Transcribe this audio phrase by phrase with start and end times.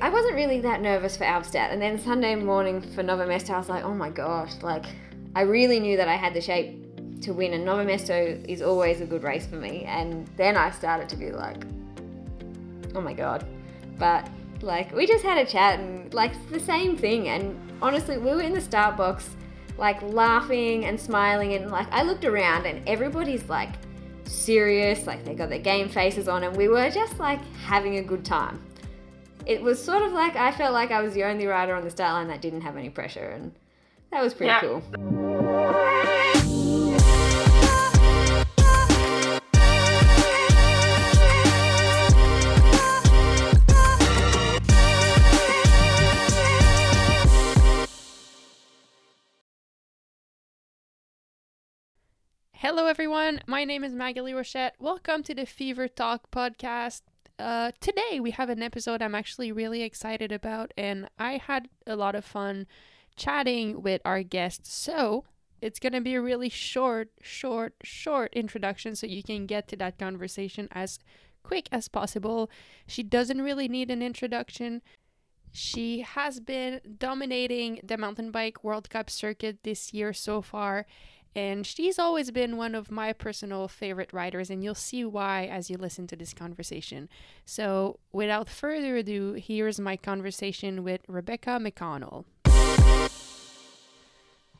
[0.00, 1.72] I wasn't really that nervous for Albstadt.
[1.72, 4.84] And then Sunday morning for Nove Mesto, I was like, oh my gosh, like
[5.34, 7.54] I really knew that I had the shape to win.
[7.54, 9.84] And Nove Mesto is always a good race for me.
[9.84, 11.64] And then I started to be like,
[12.94, 13.46] oh my god.
[13.98, 14.28] But
[14.62, 17.28] like we just had a chat and like it's the same thing.
[17.28, 19.30] And honestly, we were in the start box
[19.76, 23.70] like laughing and smiling and like I looked around and everybody's like
[24.24, 28.02] serious, like they got their game faces on and we were just like having a
[28.02, 28.62] good time.
[29.46, 31.90] It was sort of like I felt like I was the only rider on the
[31.90, 33.52] start line that didn't have any pressure and
[34.10, 34.60] that was pretty yeah.
[34.60, 34.82] cool.
[52.54, 53.42] Hello, everyone.
[53.46, 54.72] My name is Maghalie Rochette.
[54.78, 57.02] Welcome to the Fever Talk podcast.
[57.38, 61.96] Uh, today, we have an episode I'm actually really excited about, and I had a
[61.96, 62.66] lot of fun
[63.16, 64.66] chatting with our guest.
[64.66, 65.24] So,
[65.60, 69.76] it's going to be a really short, short, short introduction so you can get to
[69.76, 70.98] that conversation as
[71.42, 72.50] quick as possible.
[72.86, 74.82] She doesn't really need an introduction.
[75.50, 80.86] She has been dominating the mountain bike World Cup circuit this year so far
[81.36, 85.70] and she's always been one of my personal favorite writers, and you'll see why as
[85.70, 87.08] you listen to this conversation.
[87.44, 92.24] So, without further ado, here's my conversation with Rebecca McConnell.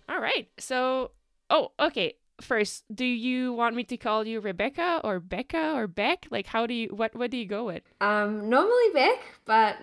[0.08, 0.48] All right.
[0.58, 1.12] So,
[1.50, 2.14] oh, okay.
[2.40, 6.26] First, do you want me to call you Rebecca or Becca or Beck?
[6.30, 7.84] Like, how do you what what do you go with?
[8.00, 9.76] Um, normally Beck, but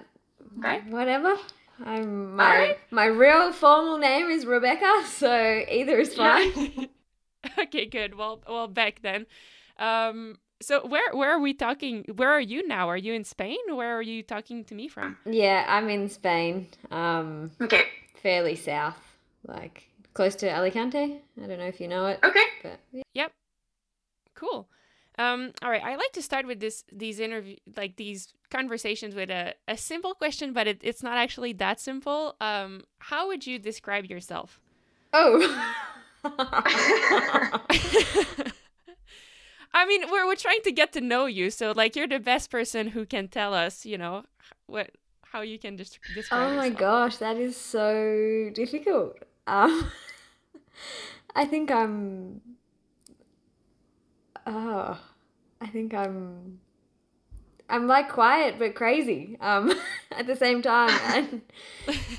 [0.59, 0.81] okay.
[0.89, 1.37] whatever.
[1.85, 2.77] I'm my right.
[2.91, 6.89] my real formal name is Rebecca, so either is fine.
[7.57, 8.15] Okay, good.
[8.15, 9.25] Well, well, Beck then.
[9.79, 12.05] Um, so where where are we talking?
[12.15, 12.87] Where are you now?
[12.87, 13.57] Are you in Spain?
[13.67, 15.17] Where are you talking to me from?
[15.25, 16.67] Yeah, I'm in Spain.
[16.91, 17.85] Um, okay.
[18.21, 18.99] Fairly south,
[19.47, 21.19] like close to Alicante.
[21.43, 22.19] I don't know if you know it.
[22.23, 22.45] Okay.
[22.61, 23.03] But, yeah.
[23.15, 23.31] Yep.
[24.35, 24.69] Cool.
[25.21, 29.29] Um, all right, I like to start with this these interview like these conversations with
[29.29, 32.35] a, a simple question, but it, it's not actually that simple.
[32.41, 34.59] Um, how would you describe yourself?
[35.13, 35.39] Oh.
[39.73, 42.49] I mean, we're we're trying to get to know you, so like you're the best
[42.49, 44.23] person who can tell us, you know,
[44.65, 44.91] what
[45.23, 46.51] how you can just describe.
[46.51, 46.79] Oh my yourself.
[46.79, 49.17] gosh, that is so difficult.
[49.45, 49.91] Um,
[51.35, 52.41] I think I'm
[54.45, 54.99] oh,
[55.61, 56.59] I think I'm
[57.69, 59.73] I'm like quiet but crazy um,
[60.11, 61.41] at the same time, and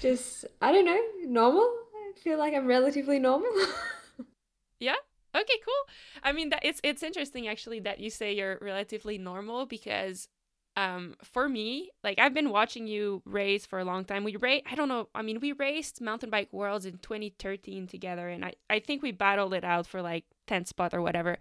[0.01, 1.63] just I don't know, normal.
[1.63, 3.51] I feel like I'm relatively normal.
[4.81, 4.95] yeah.
[5.35, 5.61] Okay.
[5.65, 5.95] Cool.
[6.23, 10.29] I mean, that it's it's interesting actually that you say you're relatively normal because
[10.77, 14.63] um for me like i've been watching you race for a long time we race
[14.71, 18.55] i don't know i mean we raced mountain bike worlds in 2013 together and i
[18.71, 21.39] i think we battled it out for like 10th spot or whatever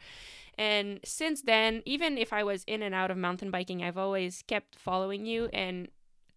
[0.57, 4.43] and since then, even if I was in and out of mountain biking, I've always
[4.47, 5.49] kept following you.
[5.53, 5.87] And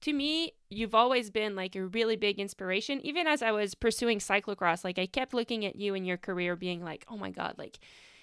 [0.02, 3.00] to me, you've always been like a really big inspiration.
[3.04, 6.56] Even as I was pursuing cyclocross, like I kept looking at you and your career,
[6.56, 7.78] being like, oh my God, like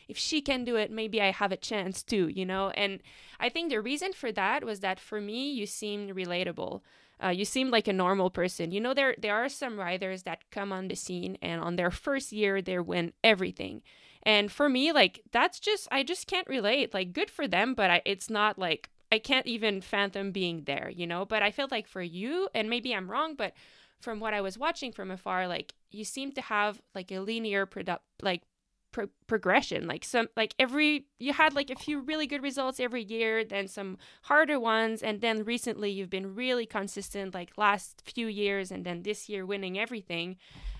[0.07, 2.69] if she can do it, maybe I have a chance too, you know?
[2.71, 3.01] And
[3.39, 6.81] I think the reason for that was that for me, you seemed relatable.
[7.23, 8.71] Uh, you seemed like a normal person.
[8.71, 11.91] You know, there there are some riders that come on the scene and on their
[11.91, 13.83] first year they win everything.
[14.23, 16.93] And for me, like that's just I just can't relate.
[16.93, 20.91] Like good for them, but I, it's not like I can't even fathom being there,
[20.93, 21.25] you know?
[21.25, 23.53] But I feel like for you, and maybe I'm wrong, but
[23.99, 27.65] from what I was watching from afar, like you seem to have like a linear
[27.65, 28.43] product like
[28.91, 29.87] pro- progression.
[29.87, 33.67] Like some like every you had like a few really good results every year, then
[33.67, 38.85] some harder ones, and then recently you've been really consistent like last few years and
[38.85, 40.37] then this year winning everything.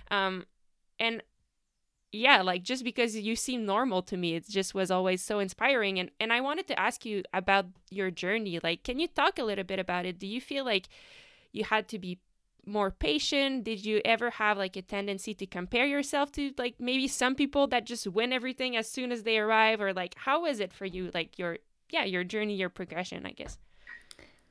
[0.09, 0.45] Um
[0.99, 1.23] and
[2.11, 5.99] yeah, like just because you seem normal to me, it just was always so inspiring.
[5.99, 8.59] And and I wanted to ask you about your journey.
[8.61, 10.19] Like, can you talk a little bit about it?
[10.19, 10.89] Do you feel like
[11.53, 12.19] you had to be
[12.65, 13.63] more patient?
[13.63, 17.67] Did you ever have like a tendency to compare yourself to like maybe some people
[17.67, 19.79] that just win everything as soon as they arrive?
[19.79, 21.11] Or like how was it for you?
[21.13, 21.59] Like your
[21.89, 23.57] yeah, your journey, your progression, I guess.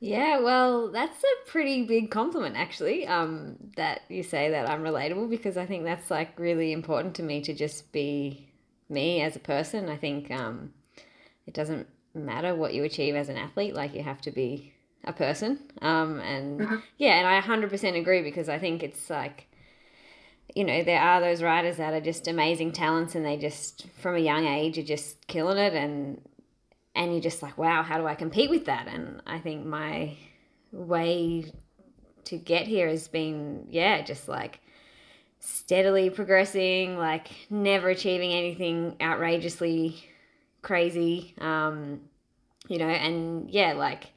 [0.02, 5.29] Yeah, well, that's a pretty big compliment, actually, um, that you say that I'm relatable
[5.29, 8.49] because I think that's like really important to me to just be
[8.88, 9.91] me as a person.
[9.91, 10.73] I think um,
[11.47, 14.73] it doesn't matter what you achieve as an athlete, like you have to be
[15.05, 15.61] a person.
[15.82, 16.76] Um, and mm-hmm.
[16.97, 19.49] yeah, and I 100% agree because I think it's like,
[20.55, 24.17] you know, there are those riders that are just amazing talents and they just, from
[24.17, 25.75] a young age, are just killing it.
[25.75, 26.23] And
[26.94, 28.88] and you're just like, wow, how do I compete with that?
[28.88, 30.16] And I think my
[30.72, 31.52] way
[32.25, 34.60] to get here has been yeah, just like
[35.40, 39.96] steadily progressing, like never achieving anything outrageously
[40.62, 41.34] crazy.
[41.38, 42.02] Um,
[42.69, 44.12] you know, and yeah, like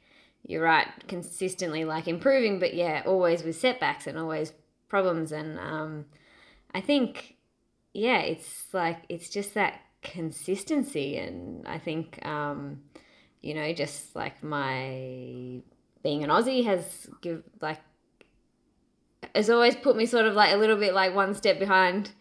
[0.46, 4.52] you're right, consistently like improving, but yeah, always with setbacks and always
[4.88, 5.32] problems.
[5.32, 6.04] And um,
[6.74, 7.36] I think,
[7.94, 11.16] yeah, it's like, it's just that consistency.
[11.16, 12.82] And I think, um,
[13.40, 15.60] you know, just like my
[16.02, 17.80] being an Aussie has give like
[19.34, 22.12] has always put me sort of like a little bit like one step behind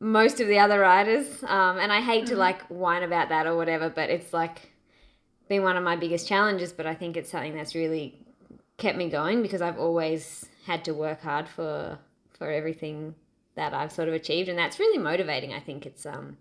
[0.00, 1.42] most of the other riders.
[1.42, 2.34] Um, and I hate mm-hmm.
[2.34, 4.70] to like whine about that or whatever, but it's like
[5.48, 6.72] been one of my biggest challenges.
[6.72, 8.18] But I think it's something that's really
[8.78, 11.98] kept me going because I've always had to work hard for
[12.38, 13.16] for everything
[13.56, 15.52] that I've sort of achieved, and that's really motivating.
[15.52, 16.38] I think it's um,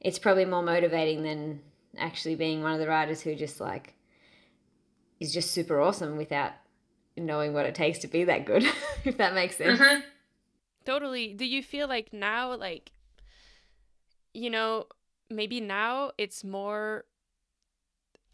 [0.00, 1.60] it's probably more motivating than
[1.96, 3.94] actually being one of the riders who just like
[5.20, 6.52] is just super awesome without
[7.16, 8.64] knowing what it takes to be that good,
[9.04, 9.80] if that makes sense.
[9.80, 10.00] Mm-hmm.
[10.84, 11.34] Totally.
[11.34, 12.92] Do you feel like now, like,
[14.32, 14.86] you know,
[15.28, 17.04] maybe now it's more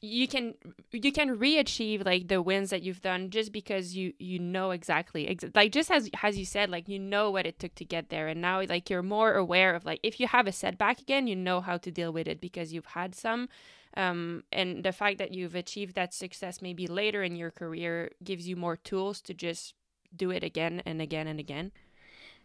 [0.05, 0.55] you can
[0.93, 5.29] you can re-achieve like the wins that you've done just because you you know exactly
[5.29, 8.11] ex- like just as as you said like you know what it took to get
[8.11, 8.29] there.
[8.29, 11.37] And now like you're more aware of like if you have a setback again you
[11.37, 13.49] know how to deal with it because you've had some.
[13.97, 18.49] Um, and the fact that you've achieved that success maybe later in your career gives
[18.49, 19.75] you more tools to just
[20.17, 21.73] do it again and again and again.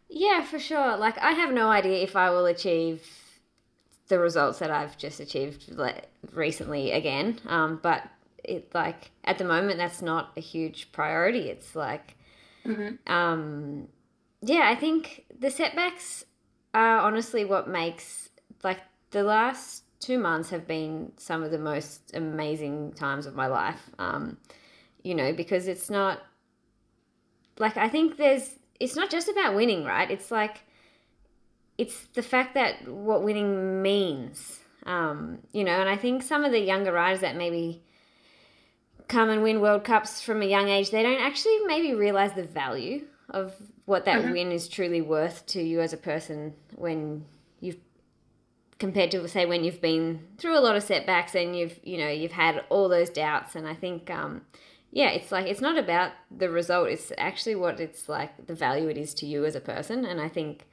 [0.07, 0.97] Yeah for sure.
[0.97, 3.28] Like i have no idea if i will achieve
[4.09, 5.73] the results that i've just achieved
[6.33, 8.03] recently again um, but
[8.43, 12.15] it like at the moment that's not a huge priority it's like
[12.65, 12.95] mm-hmm.
[13.11, 13.87] um,
[14.41, 16.25] yeah i think the setbacks
[16.73, 18.29] are honestly what makes
[18.63, 18.79] like
[19.11, 23.89] the last two months have been some of the most amazing times of my life.
[23.99, 24.37] Um,
[25.03, 26.21] you know, because it's not
[27.57, 30.09] like I think there's it's not just about winning, right?
[30.09, 30.61] It's like
[31.79, 34.59] it's the fact that what winning means.
[34.85, 37.81] Um, you know, and I think some of the younger riders that maybe
[39.07, 42.43] come and win World Cups from a young age, they don't actually maybe realize the
[42.43, 43.53] value of
[43.85, 44.31] what that mm-hmm.
[44.33, 47.25] win is truly worth to you as a person when
[47.61, 47.77] you've
[48.77, 52.09] compared to say when you've been through a lot of setbacks and you've you know
[52.09, 54.41] you've had all those doubts and i think um,
[54.91, 58.87] yeah it's like it's not about the result it's actually what it's like the value
[58.87, 60.65] it is to you as a person and i think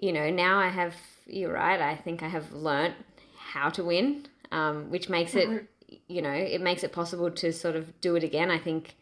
[0.00, 0.94] you know now i have
[1.26, 2.94] you're right i think i have learnt
[3.38, 5.94] how to win um, which makes it mm-hmm.
[6.08, 8.96] you know it makes it possible to sort of do it again i think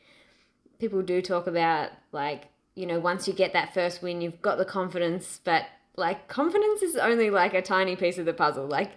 [0.78, 4.58] people do talk about like you know once you get that first win you've got
[4.58, 5.64] the confidence but
[5.98, 8.66] like confidence is only like a tiny piece of the puzzle.
[8.66, 8.92] Like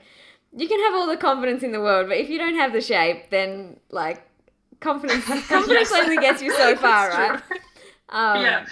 [0.56, 2.81] you can have all the confidence in the world, but if you don't have the
[2.81, 4.21] shape, then like
[4.80, 5.94] confidence confidence yes.
[5.94, 7.42] only gets you so far, right?
[8.11, 8.65] Um, yeah.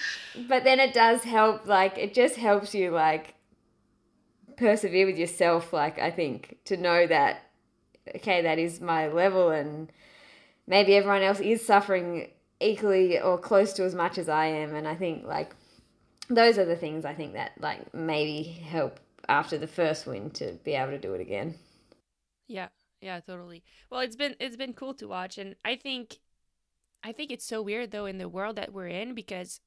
[0.48, 1.66] But then it does help.
[1.66, 3.36] Like it just helps you like
[4.58, 5.74] persevere with yourself.
[5.74, 7.44] Like I think to know that
[8.16, 9.92] okay, that is my level, and
[10.68, 14.76] maybe everyone else is suffering equally or close to as much as I am.
[14.76, 15.56] And I think like
[16.30, 20.58] those are the things I think that like maybe help after the first win to
[20.64, 21.56] be able to do it again.
[22.48, 22.70] Yeah,
[23.02, 23.64] yeah, totally.
[23.90, 26.20] Well, it's been it's been cool to watch, and I think
[27.04, 29.62] I think it's so weird though in the world that we're in because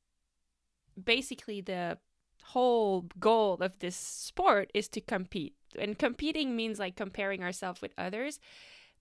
[1.02, 1.98] basically the
[2.44, 7.92] whole goal of this sport is to compete, and competing means like comparing ourselves with
[7.96, 8.38] others.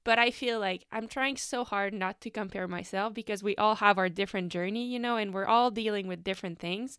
[0.03, 3.75] But I feel like I'm trying so hard not to compare myself because we all
[3.75, 6.97] have our different journey, you know, and we're all dealing with different things.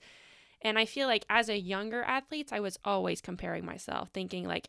[0.60, 4.68] And I feel like as a younger athlete, I was always comparing myself, thinking like,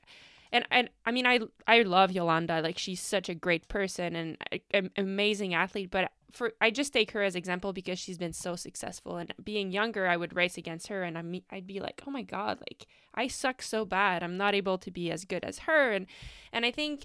[0.54, 2.62] and and I mean, I I love Jolanda.
[2.62, 4.38] Like she's such a great person and
[4.72, 5.92] an amazing athlete.
[5.92, 9.18] But for I just take her as example because she's been so successful.
[9.18, 12.22] And being younger, I would race against her, and I I'd be like, oh my
[12.22, 14.24] god, like I suck so bad.
[14.24, 15.92] I'm not able to be as good as her.
[15.92, 16.06] And
[16.54, 17.04] and I think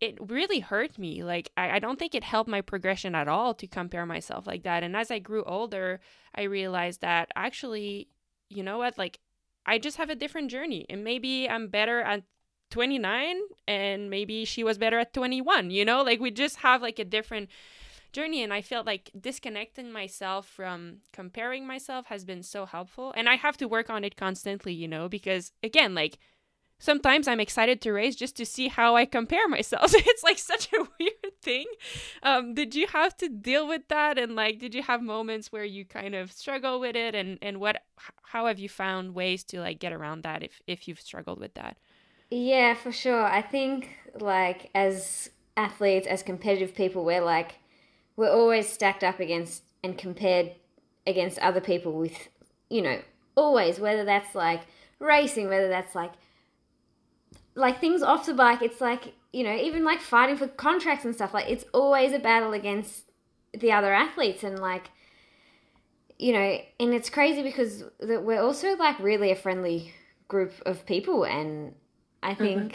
[0.00, 1.24] it really hurt me.
[1.24, 4.62] Like, I, I don't think it helped my progression at all to compare myself like
[4.64, 4.82] that.
[4.82, 6.00] And as I grew older,
[6.34, 8.08] I realized that actually,
[8.50, 8.98] you know what?
[8.98, 9.20] Like,
[9.66, 10.84] I just have a different journey.
[10.90, 12.22] And maybe I'm better at
[12.74, 13.36] 29
[13.68, 16.02] and maybe she was better at 21, you know?
[16.02, 17.48] Like, we just have like a different
[18.12, 18.42] journey.
[18.42, 23.14] And I felt like disconnecting myself from comparing myself has been so helpful.
[23.16, 26.18] And I have to work on it constantly, you know, because again, like,
[26.80, 29.92] sometimes I'm excited to race just to see how I compare myself.
[29.94, 31.66] it's like such a weird thing.
[32.24, 34.18] Um, did you have to deal with that?
[34.18, 37.14] And like, did you have moments where you kind of struggle with it?
[37.14, 37.84] And and what,
[38.24, 41.54] how have you found ways to like get around that if if you've struggled with
[41.54, 41.76] that?
[42.36, 43.24] Yeah, for sure.
[43.24, 47.60] I think like as athletes, as competitive people, we're like
[48.16, 50.50] we're always stacked up against and compared
[51.06, 52.28] against other people with,
[52.68, 53.00] you know,
[53.36, 54.62] always, whether that's like
[54.98, 56.10] racing, whether that's like,
[57.54, 61.14] like things off the bike, it's like, you know, even like fighting for contracts and
[61.14, 63.12] stuff, like it's always a battle against
[63.56, 64.90] the other athletes and like,
[66.18, 69.92] you know, and it's crazy because that we're also like really a friendly
[70.26, 71.74] group of people and
[72.24, 72.42] I mm-hmm.
[72.42, 72.72] think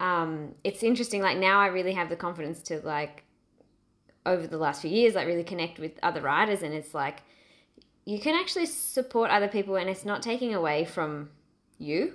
[0.00, 0.04] mm-hmm.
[0.04, 1.22] um, it's interesting.
[1.22, 3.24] Like now, I really have the confidence to like
[4.26, 7.22] over the last few years, like really connect with other riders, and it's like
[8.04, 11.30] you can actually support other people, and it's not taking away from
[11.78, 12.14] you,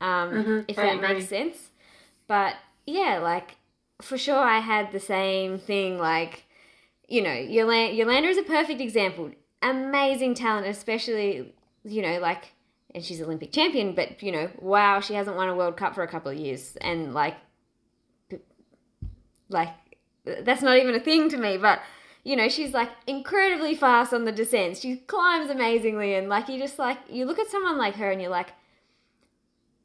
[0.00, 0.60] um, mm-hmm.
[0.68, 1.70] if that makes sense.
[2.28, 2.54] But
[2.86, 3.56] yeah, like
[4.00, 5.98] for sure, I had the same thing.
[5.98, 6.44] Like
[7.08, 9.32] you know, Jolanda, Jolanda is a perfect example.
[9.60, 11.52] Amazing talent, especially
[11.84, 12.53] you know, like
[12.94, 16.02] and she's Olympic champion, but you know, wow, she hasn't won a World Cup for
[16.02, 17.36] a couple of years, and like,
[19.48, 19.70] like
[20.24, 21.56] that's not even a thing to me.
[21.56, 21.80] But
[22.22, 24.80] you know, she's like incredibly fast on the descents.
[24.80, 28.20] She climbs amazingly, and like you just like you look at someone like her, and
[28.20, 28.52] you're like,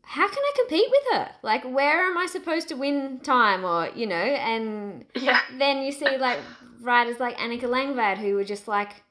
[0.03, 1.31] how can I compete with her?
[1.41, 4.15] Like, where am I supposed to win time, or you know?
[4.15, 5.39] And yeah.
[5.57, 6.39] then you see like
[6.79, 9.03] riders like Annika Langvad who were just like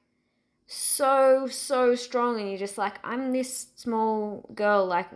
[0.71, 5.09] so so strong and you're just like i'm this small girl like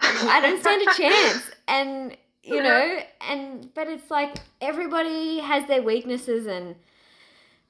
[0.00, 1.50] i don't stand a chance.
[1.66, 6.74] And you know and but it's like everybody has their weaknesses and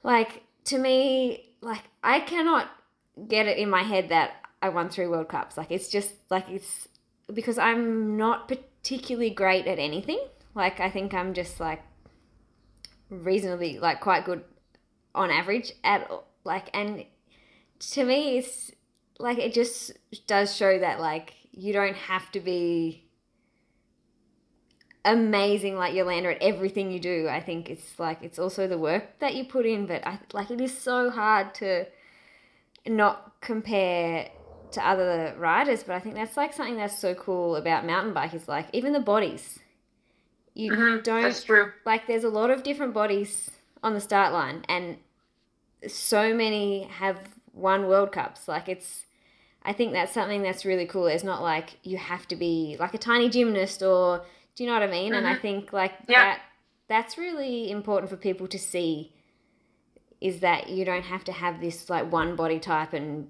[0.02, 2.68] like to me like i cannot
[3.28, 5.56] get it in my head that i won three world cups.
[5.56, 6.88] Like it's just like it's
[7.32, 10.20] because i'm not particularly great at anything.
[10.56, 11.82] Like i think i'm just like
[13.10, 14.42] reasonably like quite good
[15.14, 16.10] on average at
[16.44, 17.04] like and
[17.78, 18.70] to me it's
[19.18, 19.92] like it just
[20.26, 23.04] does show that like you don't have to be
[25.04, 27.28] amazing like Jolanda at everything you do.
[27.28, 30.50] I think it's like it's also the work that you put in, but I like
[30.50, 31.86] it is so hard to
[32.86, 34.28] not compare
[34.72, 38.34] to other riders, but I think that's like something that's so cool about mountain bike
[38.34, 39.58] is like even the bodies.
[40.54, 41.72] You mm-hmm, don't that's true.
[41.86, 43.50] like there's a lot of different bodies
[43.82, 44.98] on the start line and
[45.86, 47.18] so many have
[47.52, 48.48] won World Cups.
[48.48, 49.06] Like it's,
[49.62, 51.06] I think that's something that's really cool.
[51.06, 54.74] It's not like you have to be like a tiny gymnast or, do you know
[54.74, 55.12] what I mean?
[55.12, 55.18] Mm-hmm.
[55.18, 55.42] And I mm-hmm.
[55.42, 56.22] think like yeah.
[56.22, 56.40] that,
[56.88, 59.12] that's really important for people to see
[60.20, 63.28] is that you don't have to have this like one body type and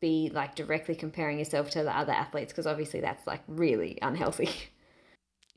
[0.00, 4.50] be like directly comparing yourself to the other athletes because obviously that's like really unhealthy.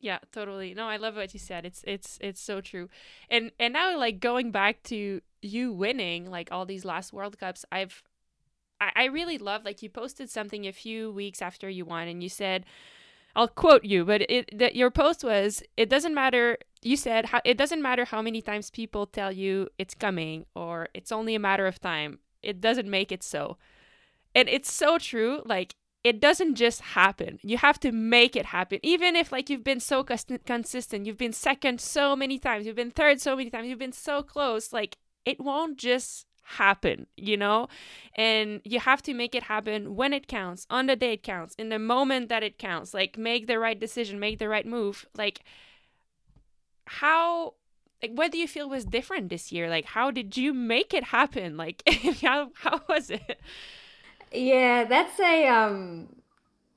[0.05, 0.75] Yeah, totally.
[0.75, 1.65] No, I love what you said.
[1.65, 2.89] It's it's it's so true.
[3.27, 7.65] And and now like going back to you winning like all these last World Cups,
[7.71, 8.03] I've
[8.79, 12.21] I, I really love like you posted something a few weeks after you won and
[12.21, 12.65] you said
[13.35, 17.41] I'll quote you, but it that your post was it doesn't matter you said how
[17.43, 21.39] it doesn't matter how many times people tell you it's coming or it's only a
[21.39, 22.19] matter of time.
[22.43, 23.57] It doesn't make it so.
[24.35, 25.41] And it's so true.
[25.45, 25.73] Like
[26.05, 27.39] it doesn't just happen.
[27.41, 28.79] You have to make it happen.
[28.83, 32.91] Even if like you've been so consistent, you've been second so many times, you've been
[32.91, 37.69] third so many times, you've been so close, like it won't just happen, you know?
[38.15, 41.55] And you have to make it happen when it counts, on the day it counts,
[41.55, 42.93] in the moment that it counts.
[42.93, 45.07] Like make the right decision, make the right move.
[45.17, 45.41] Like
[46.85, 47.55] how
[48.03, 49.71] like what do you feel was different this year?
[49.71, 51.57] Like how did you make it happen?
[51.57, 51.81] Like
[52.21, 53.41] how how was it?
[54.35, 56.07] Yeah, that's a um,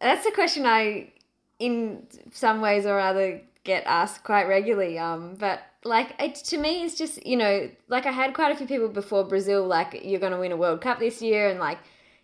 [0.01, 1.13] that's a question I,
[1.59, 4.99] in some ways or other, get asked quite regularly.
[4.99, 8.57] Um, but like it, to me, it's just you know, like I had quite a
[8.57, 11.59] few people before Brazil, like you're going to win a World Cup this year, and
[11.59, 11.79] like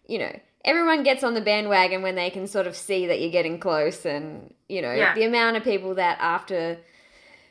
[0.06, 3.30] you know, everyone gets on the bandwagon when they can sort of see that you're
[3.30, 5.14] getting close, and you know, yeah.
[5.14, 6.78] the amount of people that after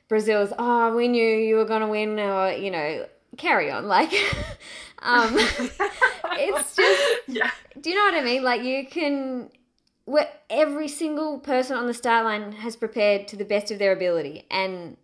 [0.07, 3.05] Brazil's, oh, we knew you were going to win, or you know,
[3.37, 4.13] carry on, like.
[4.99, 6.12] um, it's just yeah
[7.83, 8.43] do you know what I mean?
[8.43, 9.49] Like you can
[10.05, 13.93] where every single person on the start line has prepared to the best of their
[13.93, 14.97] ability and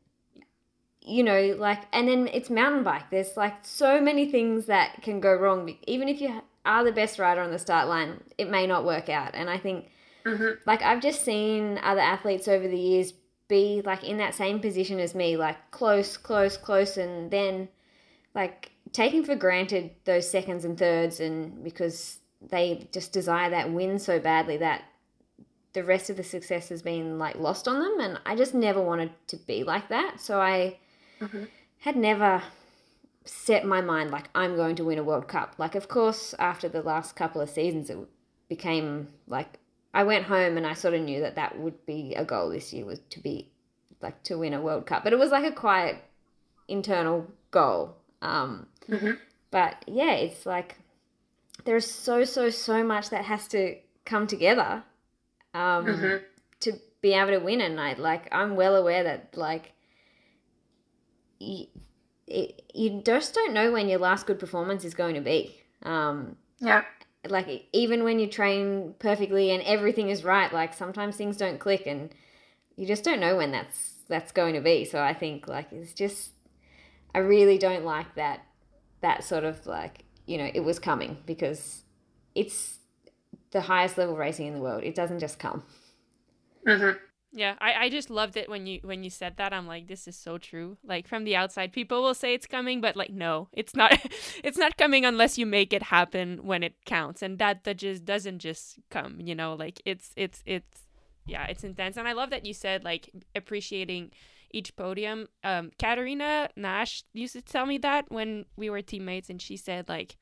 [1.02, 5.22] you know like and then it's mountain bike there's like so many things that can
[5.22, 8.68] go wrong even if you are the best rider on the start line it may
[8.68, 9.90] not work out and i think
[10.26, 10.52] mm-hmm.
[10.66, 13.14] like i've just seen other athletes over the years
[13.48, 17.70] be like in that same position as me like close close close and then
[18.36, 24.00] like taking for granted those seconds and thirds and because they just desire that win
[24.00, 24.84] so badly that
[25.74, 28.82] the rest of the success has been like lost on them and i just never
[28.82, 30.20] wanted to be like that.
[30.20, 30.78] So i
[31.20, 31.44] mm-hmm.
[31.80, 32.42] had never
[33.26, 35.56] set my mind like i'm going to win a world cup.
[35.58, 37.98] Like of course after the last couple of seasons it
[38.48, 39.60] became like
[39.94, 42.74] i went home and i sort of knew that that would be a goal this
[42.74, 43.50] year was to be
[44.02, 45.04] like to win a world cup.
[45.04, 45.98] But it was like a quiet
[46.68, 47.96] internal goal.
[48.22, 49.12] Um, mm-hmm.
[49.52, 50.78] but yeah, it's like
[51.70, 54.84] there's so so so much that has to come together
[55.54, 56.18] um, mm-hmm.
[56.62, 58.00] to be able to win a night.
[58.00, 59.74] Like I'm well aware that like
[61.38, 61.68] you,
[62.26, 65.62] it, you just don't know when your last good performance is going to be.
[65.84, 66.86] Um, yeah.
[67.28, 71.86] Like even when you train perfectly and everything is right, like sometimes things don't click
[71.86, 72.10] and
[72.78, 74.86] you just don't know when that's that's going to be.
[74.86, 76.32] So I think like it's just
[77.14, 78.40] I really don't like that
[79.02, 81.84] that sort of like you know it was coming because
[82.36, 82.78] it's
[83.52, 84.84] the highest level racing in the world.
[84.84, 85.64] It doesn't just come.
[86.68, 86.98] Mm-hmm.
[87.32, 89.54] Yeah, I, I just loved it when you when you said that.
[89.54, 90.78] I'm like, this is so true.
[90.84, 94.00] Like from the outside, people will say it's coming, but like, no, it's not.
[94.44, 98.06] it's not coming unless you make it happen when it counts, and that that just
[98.06, 99.20] doesn't just come.
[99.20, 100.88] You know, like it's it's it's
[101.26, 101.98] yeah, it's intense.
[101.98, 104.12] And I love that you said like appreciating
[104.52, 105.28] each podium.
[105.44, 109.90] Um, Katerina Nash used to tell me that when we were teammates, and she said
[109.90, 110.18] like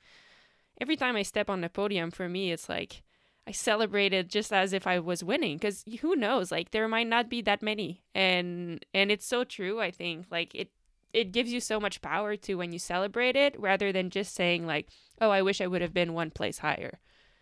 [0.79, 3.03] every time I step on the podium, for me, it's like
[3.47, 6.51] I celebrated just as if I was winning because who knows?
[6.51, 8.03] Like there might not be that many.
[8.13, 10.25] And and it's so true I think.
[10.29, 10.71] Like it
[11.13, 14.67] it gives you so much power to when you celebrate it rather than just saying
[14.67, 14.89] like
[15.21, 16.99] oh I wish I would have been one place higher.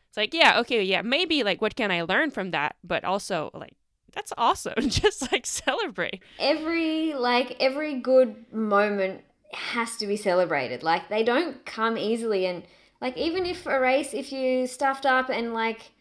[0.08, 2.76] It's like yeah okay yeah maybe like what can I learn from that?
[2.84, 3.76] But also like
[4.16, 9.22] that's awesome just like celebrate every like every good moment
[9.54, 12.64] has to be celebrated like they don't come easily and
[13.02, 15.92] like even if a race if you stuffed up and like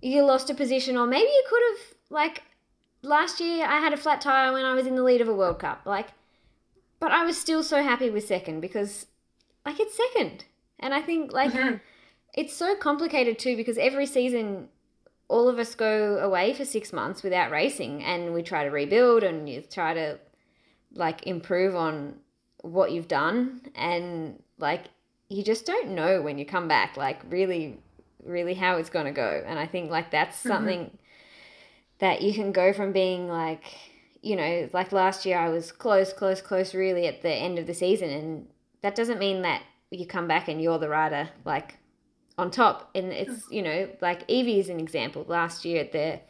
[0.00, 2.42] you lost a position, or maybe you could have, like,
[3.02, 5.34] last year I had a flat tire when I was in the lead of a
[5.34, 5.82] World Cup.
[5.84, 6.08] Like,
[7.00, 9.06] but I was still so happy with second because,
[9.64, 10.44] like, it's second.
[10.78, 11.76] And I think, like, mm-hmm.
[12.34, 14.68] it's so complicated too because every season
[15.28, 19.22] all of us go away for six months without racing and we try to rebuild
[19.22, 20.18] and you try to
[20.94, 22.14] like improve on
[22.62, 24.84] what you've done and like
[25.28, 27.78] you just don't know when you come back like really
[28.24, 29.42] really how it's going to go.
[29.44, 30.48] And I think like that's mm-hmm.
[30.48, 30.98] something
[31.98, 33.64] that you can go from being like,
[34.22, 37.66] you know, like last year I was close, close, close really at the end of
[37.66, 38.10] the season.
[38.10, 38.46] And
[38.82, 41.77] that doesn't mean that you come back and you're the rider like
[42.38, 42.90] on top.
[42.94, 45.24] And it's, you know, like Evie is an example.
[45.28, 46.20] Last year at the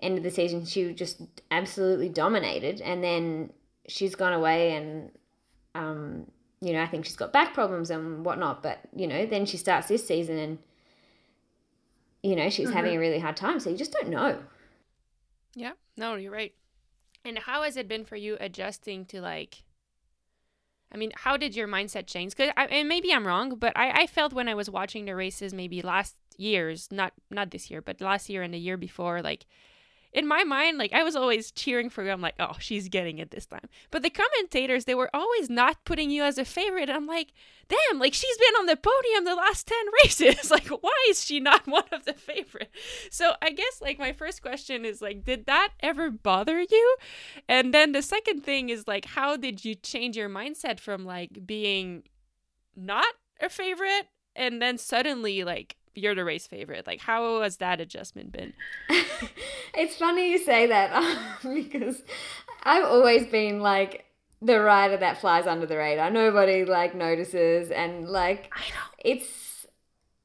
[0.00, 2.80] end of the season, she just absolutely dominated.
[2.80, 3.52] And then
[3.88, 5.10] she's gone away and,
[5.74, 8.62] um, you know, I think she's got back problems and whatnot.
[8.62, 10.58] But, you know, then she starts this season and
[12.26, 12.76] you know, she's mm-hmm.
[12.76, 13.60] having a really hard time.
[13.60, 14.38] So you just don't know.
[15.54, 16.52] Yeah, no, you're right.
[17.24, 19.62] And how has it been for you adjusting to like,
[20.92, 22.36] I mean, how did your mindset change?
[22.36, 25.52] Because and maybe I'm wrong, but I, I felt when I was watching the races,
[25.52, 29.46] maybe last years, not not this year, but last year and the year before, like
[30.16, 32.10] in my mind, like I was always cheering for you.
[32.10, 33.68] I'm like, oh, she's getting it this time.
[33.90, 36.88] But the commentators, they were always not putting you as a favorite.
[36.88, 37.34] I'm like,
[37.68, 40.50] damn, like she's been on the podium the last 10 races.
[40.50, 42.70] like, why is she not one of the favorite?
[43.10, 46.96] So I guess like my first question is like, did that ever bother you?
[47.46, 51.46] And then the second thing is like, how did you change your mindset from like
[51.46, 52.04] being
[52.74, 56.86] not a favorite and then suddenly like you're the race favorite.
[56.86, 58.52] Like, how has that adjustment been?
[59.74, 62.02] it's funny you say that because
[62.62, 64.04] I've always been like
[64.42, 66.10] the rider that flies under the radar.
[66.10, 69.66] Nobody like notices, and like I know it's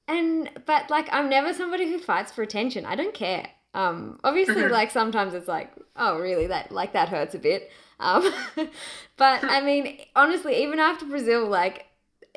[0.07, 2.85] and but like I'm never somebody who fights for attention.
[2.85, 3.47] I don't care.
[3.73, 4.73] Um, obviously, mm-hmm.
[4.73, 6.47] like sometimes it's like, oh, really?
[6.47, 7.71] That like that hurts a bit.
[7.99, 8.31] Um,
[9.17, 11.85] but I mean, honestly, even after Brazil, like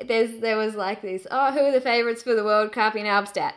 [0.03, 3.05] there's there was like this, oh, who are the favorites for the World Cup in
[3.05, 3.53] Albstadt?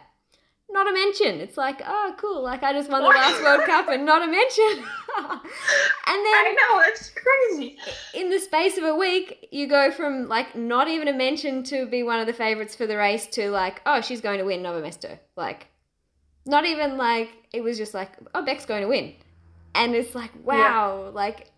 [0.71, 1.41] Not a mention.
[1.41, 2.43] It's like, oh, cool.
[2.43, 4.65] Like I just won the last World Cup and not a mention.
[5.19, 5.41] and
[6.07, 7.79] then I know it's crazy.
[8.13, 11.87] In the space of a week, you go from like not even a mention to
[11.87, 14.63] be one of the favorites for the race to like, oh, she's going to win
[14.63, 15.19] Nove Mesto.
[15.37, 15.69] Like,
[16.45, 19.15] not even like it was just like, oh, Beck's going to win,
[19.75, 21.11] and it's like, wow, yeah.
[21.11, 21.51] like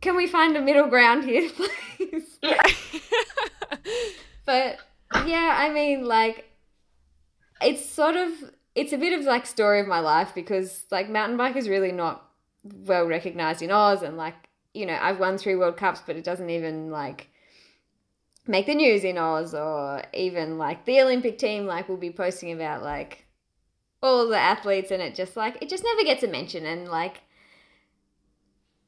[0.00, 1.50] can we find a middle ground here,
[1.98, 2.38] please?
[2.42, 2.62] Yeah.
[4.46, 4.78] but
[5.26, 6.44] yeah, I mean, like,
[7.60, 8.30] it's sort of
[8.74, 11.90] it's a bit of like story of my life because like mountain bike is really
[11.90, 12.24] not
[12.62, 14.34] well recognized in Oz, and like
[14.74, 17.28] you know I've won three World Cups, but it doesn't even like
[18.46, 22.52] make the news in Oz, or even like the Olympic team like will be posting
[22.52, 23.26] about like
[24.00, 27.22] all the athletes, and it just like it just never gets a mention, and like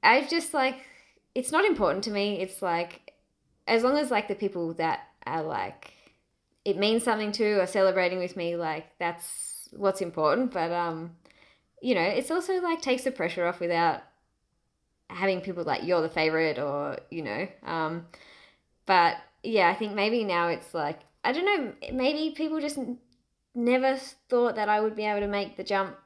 [0.04, 0.86] I've just like
[1.34, 2.40] it's not important to me.
[2.40, 3.12] It's like
[3.66, 5.92] as long as like the people that are like
[6.64, 10.52] it means something to are celebrating with me, like that's what's important.
[10.52, 11.16] But um,
[11.82, 14.02] you know, it's also like takes the pressure off without
[15.08, 17.48] having people like you're the favorite or you know.
[17.64, 18.06] Um,
[18.86, 21.72] but yeah, I think maybe now it's like I don't know.
[21.92, 22.78] Maybe people just
[23.54, 23.96] never
[24.28, 25.96] thought that I would be able to make the jump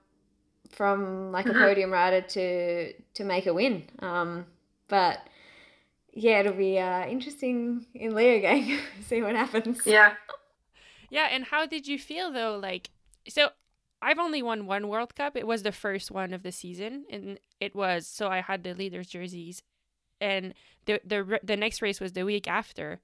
[0.70, 1.58] from like a Mhm.
[1.60, 3.84] podium rider to to make a win.
[4.00, 4.46] Um,
[4.88, 5.20] but
[6.12, 8.78] yeah, it'll be uh, interesting in Leogang.
[9.02, 9.82] See what happens.
[9.86, 10.14] Yeah.
[11.10, 12.58] Yeah, and how did you feel though?
[12.60, 12.90] Like,
[13.28, 13.50] so
[14.02, 15.36] I've only won one World Cup.
[15.36, 18.74] It was the first one of the season, and it was so I had the
[18.74, 19.62] leaders' jerseys,
[20.20, 20.54] and
[20.86, 23.00] the the the next race was the week after,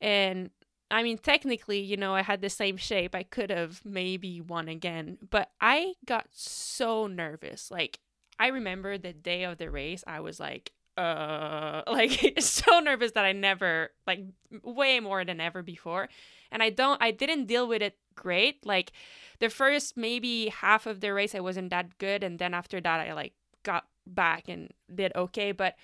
[0.00, 0.50] and
[0.90, 3.14] I mean technically, you know, I had the same shape.
[3.14, 7.70] I could have maybe won again, but I got so nervous.
[7.70, 7.98] Like
[8.38, 10.72] I remember the day of the race, I was like.
[10.96, 14.20] Uh, like so nervous that I never like
[14.62, 16.08] way more than ever before
[16.50, 18.64] and I don't I didn't deal with it great.
[18.64, 18.92] Like
[19.40, 23.00] the first maybe half of the race I wasn't that good and then after that
[23.00, 25.76] I like got back and did okay, but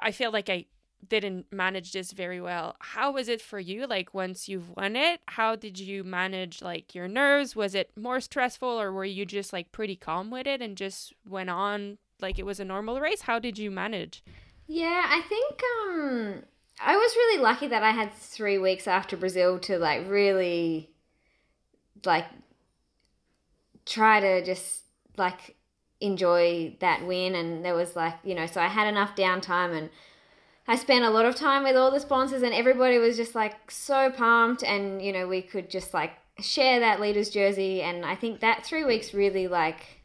[0.00, 0.66] I feel like I
[1.06, 2.76] didn't manage this very well.
[2.80, 5.20] How was it for you like once you've won it?
[5.28, 7.54] How did you manage like your nerves?
[7.54, 11.12] Was it more stressful or were you just like pretty calm with it and just
[11.28, 13.22] went on like it was a normal race?
[13.22, 14.22] How did you manage?
[14.66, 16.42] Yeah, I think um
[16.80, 20.90] I was really lucky that I had three weeks after Brazil to like really
[22.04, 22.26] like
[23.84, 24.82] try to just
[25.16, 25.56] like
[26.00, 29.90] enjoy that win and there was like, you know, so I had enough downtime and
[30.68, 33.70] I spent a lot of time with all the sponsors and everybody was just like
[33.70, 38.14] so pumped and you know, we could just like share that leader's jersey and I
[38.14, 40.02] think that 3 weeks really like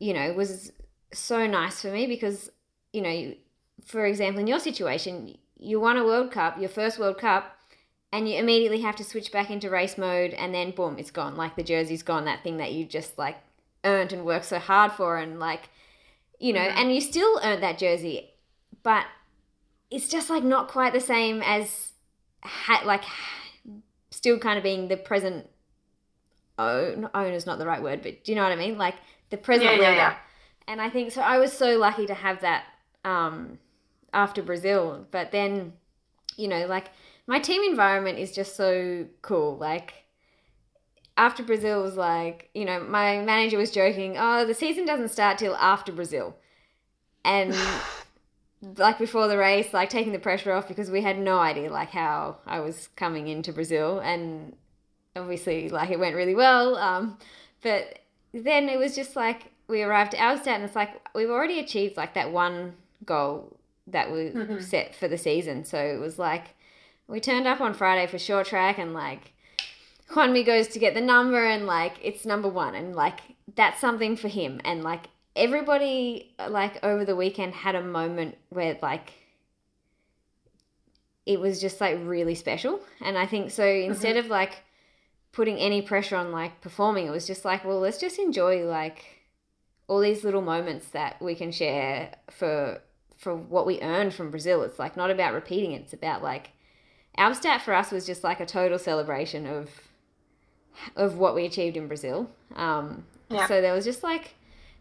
[0.00, 0.72] you know, was
[1.12, 2.50] so nice for me because
[2.92, 3.36] you know, you,
[3.84, 7.56] for example, in your situation, you won a World Cup, your first World Cup,
[8.12, 11.34] and you immediately have to switch back into race mode, and then boom, it's gone.
[11.36, 13.36] Like the jersey's gone, that thing that you just like
[13.84, 15.70] earned and worked so hard for, and like,
[16.38, 16.76] you know, Mhm.
[16.76, 18.30] and you still earned that jersey,
[18.82, 19.06] but
[19.90, 21.92] it's just like not quite the same as
[22.44, 23.04] ha- like
[24.10, 25.46] still kind of being the present
[26.58, 28.76] own own is not the right word, but do you know what I mean?
[28.78, 28.96] Like
[29.30, 29.92] the present Yeah, yeah, leader.
[29.96, 30.16] yeah.
[30.66, 31.20] And I think so.
[31.22, 32.64] I was so lucky to have that
[33.04, 33.58] um,
[34.12, 35.06] after Brazil.
[35.10, 35.72] But then,
[36.36, 36.90] you know, like
[37.26, 39.56] my team environment is just so cool.
[39.56, 39.94] Like
[41.16, 45.38] after Brazil was like, you know, my manager was joking, oh, the season doesn't start
[45.38, 46.36] till after Brazil.
[47.24, 47.54] And
[48.76, 51.90] like before the race, like taking the pressure off because we had no idea like
[51.90, 53.98] how I was coming into Brazil.
[53.98, 54.56] And
[55.14, 56.76] obviously, like it went really well.
[56.76, 57.18] Um,
[57.62, 57.98] but
[58.32, 61.96] then it was just like we arrived at Albstadt and it's like we've already achieved
[61.96, 62.74] like that one
[63.06, 63.56] goal
[63.86, 64.62] that we Mhm.
[64.62, 65.64] set for the season.
[65.64, 66.44] So it was like
[67.08, 69.32] we turned up on Friday for short track and like
[70.10, 73.20] Juanmi goes to get the number and like it's number one and like
[73.56, 75.04] that's something for him and like
[75.34, 79.14] everybody like over the weekend had a moment where like
[81.24, 84.64] it was just like really special and I think so instead of like
[85.32, 89.04] putting any pressure on like performing it was just like well let's just enjoy like
[89.92, 92.80] all these little moments that we can share for
[93.18, 94.62] for what we earned from Brazil.
[94.62, 95.82] It's like not about repeating it.
[95.82, 96.50] It's about like
[97.18, 99.68] our Albstadt for us was just like a total celebration of
[100.96, 102.30] of what we achieved in Brazil.
[102.56, 103.46] Um, Yeah.
[103.46, 104.34] So there was just like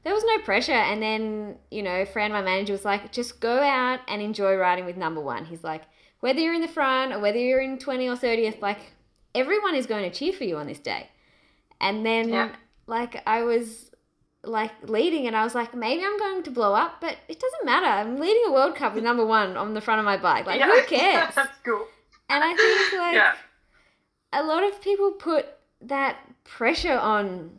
[0.04, 0.72] there was no pressure.
[0.72, 4.86] And then you know, Fran, my manager, was like, just go out and enjoy riding
[4.86, 5.44] with number one.
[5.46, 5.84] He's like,
[6.22, 8.80] whether you're in the front or whether you're in twenty or thirtieth, like
[9.36, 11.10] everyone is going to cheer for you on this day.
[11.82, 12.56] And then Yeah.
[12.88, 13.91] like I was
[14.44, 17.66] like leading and I was like, maybe I'm going to blow up, but it doesn't
[17.66, 17.86] matter.
[17.86, 20.46] I'm leading a World Cup with number one on the front of my bike.
[20.48, 20.68] Like, Yeah.
[20.68, 21.36] who cares?
[21.36, 21.88] That's cool.
[22.30, 23.34] And I think like Yeah.
[24.34, 25.46] a lot of people put
[25.82, 27.52] that pressure on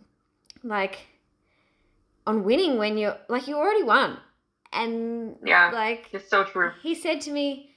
[0.64, 0.98] like
[2.26, 4.18] on winning when you're like you already won.
[4.72, 5.70] And Yeah.
[5.72, 6.72] like It's so true.
[6.82, 7.70] he said to me,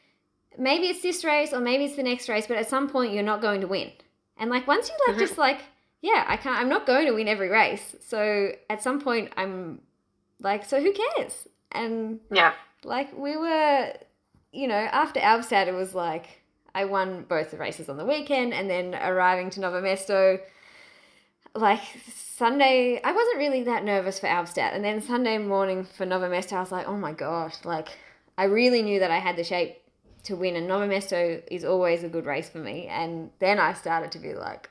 [0.58, 3.24] maybe it's this race or maybe it's the next race, but at some point you're
[3.24, 3.92] not going to win.
[4.38, 5.20] And like once you like Mhm.
[5.20, 5.62] just like,
[6.06, 7.96] yeah, I can't I'm not going to win every race.
[8.00, 9.82] So at some point I'm
[10.40, 11.48] like, so who cares?
[11.72, 12.54] And Yeah.
[12.84, 13.92] like we were
[14.52, 16.42] you know, after Albstadt it was like
[16.76, 20.40] I won both the races on the weekend and then arriving to Nove Mesto
[21.56, 21.82] like
[22.14, 26.54] Sunday I wasn't really that nervous for Albstadt and then Sunday morning for Nove Mesto
[26.54, 27.90] I was like, "Oh my gosh, like
[28.38, 29.78] I really knew that I had the shape
[30.26, 33.74] to win and Nove Mesto is always a good race for me." And then I
[33.74, 34.70] started to be like,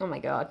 [0.00, 0.50] "Oh my god."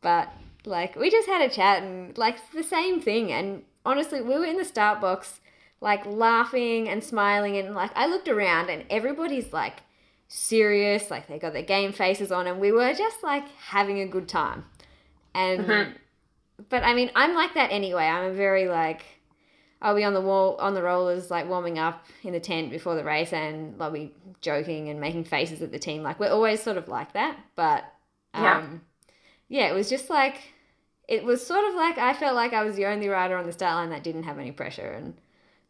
[0.00, 0.30] But
[0.64, 4.44] like we just had a chat and like the same thing and honestly, we were
[4.44, 5.40] in the start box
[5.80, 9.82] like laughing and smiling and like I looked around and everybody's like
[10.28, 14.06] serious, like they got their game faces on and we were just like having a
[14.06, 14.64] good time.
[15.34, 15.94] And Mhm.
[16.68, 18.04] but I mean, I'm like that anyway.
[18.04, 19.02] I'm a very like
[19.82, 22.94] I'll be on the wall on the rollers like warming up in the tent before
[22.94, 26.02] the race and I'll be joking and making faces at the team.
[26.02, 27.38] Like we're always sort of like that.
[27.54, 27.84] But
[28.34, 28.82] um
[29.48, 29.66] Yeah.
[29.66, 30.54] yeah, it was just like
[31.08, 33.52] it was sort of like I felt like I was the only rider on the
[33.52, 35.14] start line that didn't have any pressure and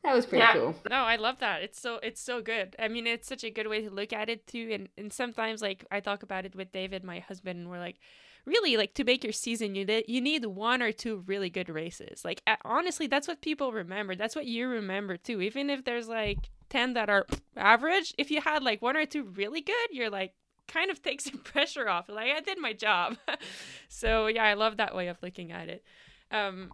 [0.03, 0.53] that was pretty Yeah.
[0.53, 0.77] cool.
[0.89, 1.63] No, I love that.
[1.63, 2.77] It's so it's so good.
[2.79, 4.71] I mean, it's such a good way to look at it too.
[4.73, 7.97] And and sometimes like I talk about it with David, my husband, and we're like,
[8.45, 11.69] really like to make your season, you need you need one or two really good
[11.69, 12.25] races.
[12.25, 14.15] Like honestly, that's what people remember.
[14.15, 15.41] That's what you remember too.
[15.41, 19.25] Even if there's like ten that are average, if you had like one or two
[19.25, 20.35] really good, you're like
[20.69, 22.09] kind of takes some pressure off.
[22.09, 23.17] Like I did my job.
[23.89, 25.85] so yeah, I love that way of looking at it.
[26.31, 26.73] Um,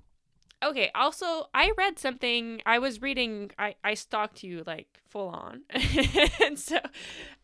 [0.62, 5.62] okay also i read something i was reading i i stalked you like full on
[6.40, 6.78] and so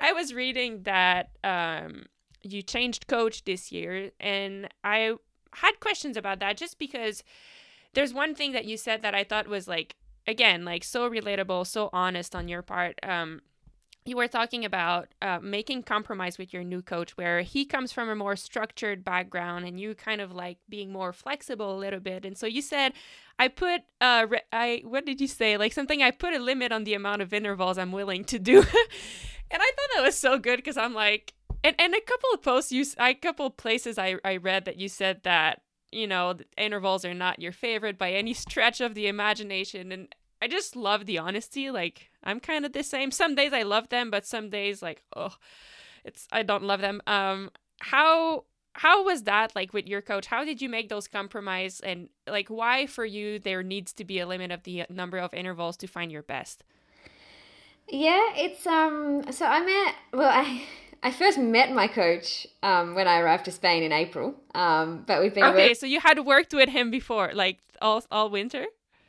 [0.01, 2.07] i was reading that um
[2.43, 5.13] you changed coach this year and i
[5.55, 7.25] had questions about that just because
[7.95, 11.67] there's one thing that you said that i thought was like again like so relatable
[11.67, 13.41] so honest on your part um
[14.09, 18.09] you were talking about uh, making compromise with your new coach where he comes from
[18.09, 22.25] a more structured background and you kind of like being more flexible a little bit.
[22.25, 22.93] And so you said
[23.41, 25.57] i put uh i what did you say?
[25.57, 28.65] Like something i put a limit on the amount of intervals i'm willing to do.
[29.51, 31.33] And i thought that was so good because i'm like
[31.65, 34.89] and, and a couple of posts you a couple places I, I read that you
[34.89, 39.93] said that you know intervals are not your favorite by any stretch of the imagination.
[39.93, 41.71] And I just love the honesty.
[41.71, 43.11] Like I'm kind of the same.
[43.11, 45.35] Some days I love them, but some days like oh,
[46.05, 47.01] it's I don't love them.
[47.07, 50.27] Um, how how was that like with your coach?
[50.27, 54.21] How did you make those compromise and like why for you there needs to be
[54.21, 56.63] a limit of the number of intervals to find your best?
[57.89, 59.25] Yeah, it's um.
[59.33, 59.95] So I met.
[60.13, 60.63] Well, I
[61.03, 64.35] I first met my coach um when I arrived to Spain in April.
[64.55, 68.03] Um, but we've been Okay, work- so you had worked with him before, like all
[68.11, 68.67] all winter.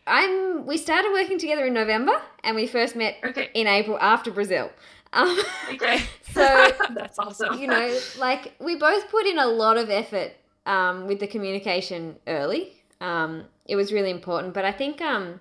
[0.10, 0.66] I'm.
[0.66, 3.50] We started working together in November, and we first met Okay.
[3.54, 4.72] in April after Brazil.
[5.14, 5.38] Um,
[5.74, 6.00] Okay.
[6.34, 6.42] so
[6.94, 7.60] That's awesome.
[7.60, 10.32] you know, like we both put in a lot of effort
[10.66, 12.74] um, with the communication early.
[13.02, 15.40] Um, it was really important, but I think um,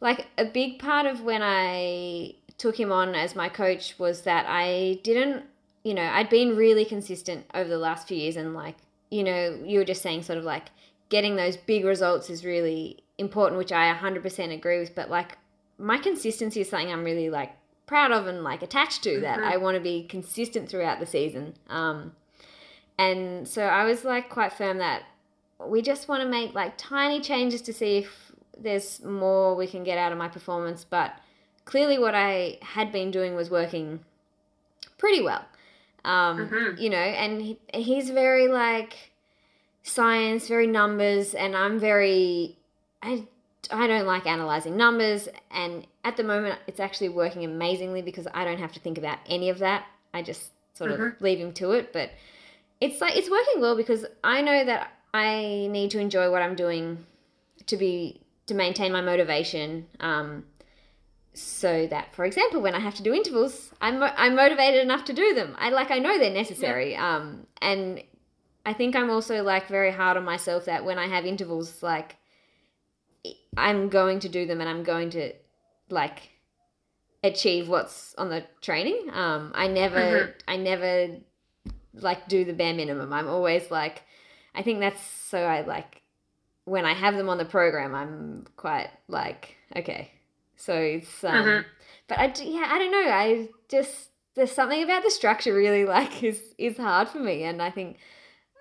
[0.00, 4.44] like a big part of when I took him on as my coach was that
[4.48, 5.44] I didn't,
[5.84, 8.76] you know, I'd been really consistent over the last few years, and like
[9.10, 10.66] you know, you were just saying, sort of like
[11.08, 14.94] getting those big results is really important, which I 100% agree with.
[14.94, 15.38] But like
[15.78, 17.52] my consistency is something I'm really like
[17.86, 19.52] proud of and like attached to that Mhm.
[19.52, 21.54] I want to be consistent throughout the season.
[21.68, 22.14] Um,
[22.98, 25.02] and so I was like quite firm that
[25.58, 29.84] we just want to make like tiny changes to see if there's more we can
[29.84, 30.84] get out of my performance.
[30.84, 31.12] But
[31.64, 34.00] clearly, what I had been doing was working
[34.98, 35.44] pretty well.
[36.04, 36.78] Um, Mhm.
[36.78, 39.12] You know, and he, he's very like
[39.82, 42.56] science, very numbers, and I'm very
[43.02, 43.26] I
[43.70, 48.44] I don't like analyzing numbers, and at the moment, it's actually working amazingly because I
[48.44, 49.86] don't have to think about any of that.
[50.12, 51.92] I just sort of leave him to it.
[51.92, 52.10] But
[52.80, 56.54] it's like it's working well because I know that I need to enjoy what I'm
[56.54, 57.04] doing
[57.66, 59.86] to be to maintain my motivation.
[60.00, 60.44] Um,
[61.32, 65.12] so that, for example, when I have to do intervals, I'm I'm motivated enough to
[65.12, 65.54] do them.
[65.58, 66.96] I like I know they're necessary.
[66.96, 68.02] Um, and
[68.66, 72.16] I think I'm also like very hard on myself that when I have intervals, like
[73.56, 75.32] I'm going to do them and I'm going to
[75.88, 76.30] like
[77.22, 79.10] achieve what's on the training.
[79.12, 80.34] Um, I never, Mhm.
[80.48, 81.16] I never
[81.94, 83.12] like do the bare minimum.
[83.12, 84.02] I'm always like,
[84.54, 86.02] I think that's so I like
[86.64, 90.12] when I have them on the program, I'm quite like, okay.
[90.56, 91.64] So it's, um, Mhm.
[92.06, 93.10] but I, yeah, I don't know.
[93.10, 97.42] I just, there's something about the structure really like is, is hard for me.
[97.44, 97.98] And I think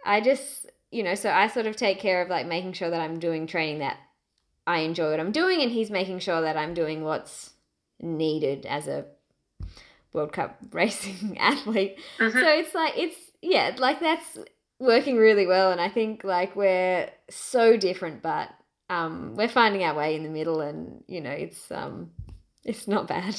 [0.06, 3.02] I just, you know, so I sort of take care of like making sure that
[3.02, 3.98] I'm doing training that
[4.70, 7.54] I enjoy what I'm doing, and he's making sure that I'm doing what's
[8.00, 9.06] needed as a
[10.14, 11.98] World Cup racing athlete.
[12.20, 12.32] Mhm.
[12.32, 14.38] So it's like it's yeah, like that's
[14.80, 18.50] working really well, and I think like we're so different, but
[18.92, 22.12] um, we're finding our way in the middle, and you know, it's um,
[22.64, 23.36] it's not bad.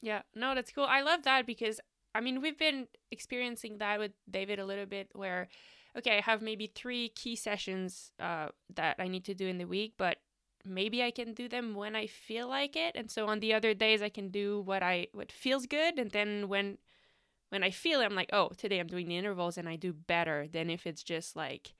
[0.00, 0.84] Yeah, no, that's cool.
[0.84, 1.80] I love that because
[2.14, 5.48] I mean we've been experiencing that with David a little bit where
[5.96, 9.66] okay, I have maybe three key sessions uh that I need to do in the
[9.66, 10.18] week, but
[10.64, 12.94] maybe I can do them when I feel like it.
[12.94, 16.10] And so on the other days I can do what I what feels good and
[16.10, 16.78] then when
[17.50, 19.92] when I feel it, I'm like, oh, today I'm doing the intervals and I do
[19.92, 21.74] better than if it's just like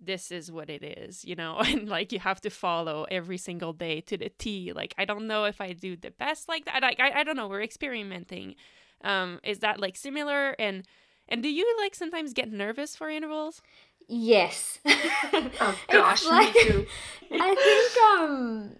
[0.00, 3.72] this is what it is, you know, and like you have to follow every single
[3.72, 4.72] day to the T.
[4.72, 6.82] Like I don't know if I do the best like that.
[6.82, 7.48] Like I, I don't know.
[7.48, 8.54] We're experimenting.
[9.02, 10.50] Um, is that like similar?
[10.58, 10.86] And
[11.28, 13.62] and do you like sometimes get nervous for intervals?
[14.08, 14.78] Yes.
[15.60, 16.86] Oh gosh, like- me too.
[17.32, 18.76] I think um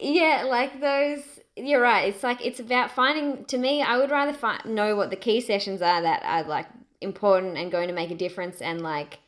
[0.00, 1.22] yeah, like those.
[1.56, 2.12] You're right.
[2.12, 3.44] It's like it's about finding.
[3.46, 6.66] To me, I would rather find know what the key sessions are that are like
[7.00, 9.18] important and going to make a difference, and like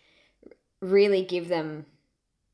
[0.80, 1.86] really give them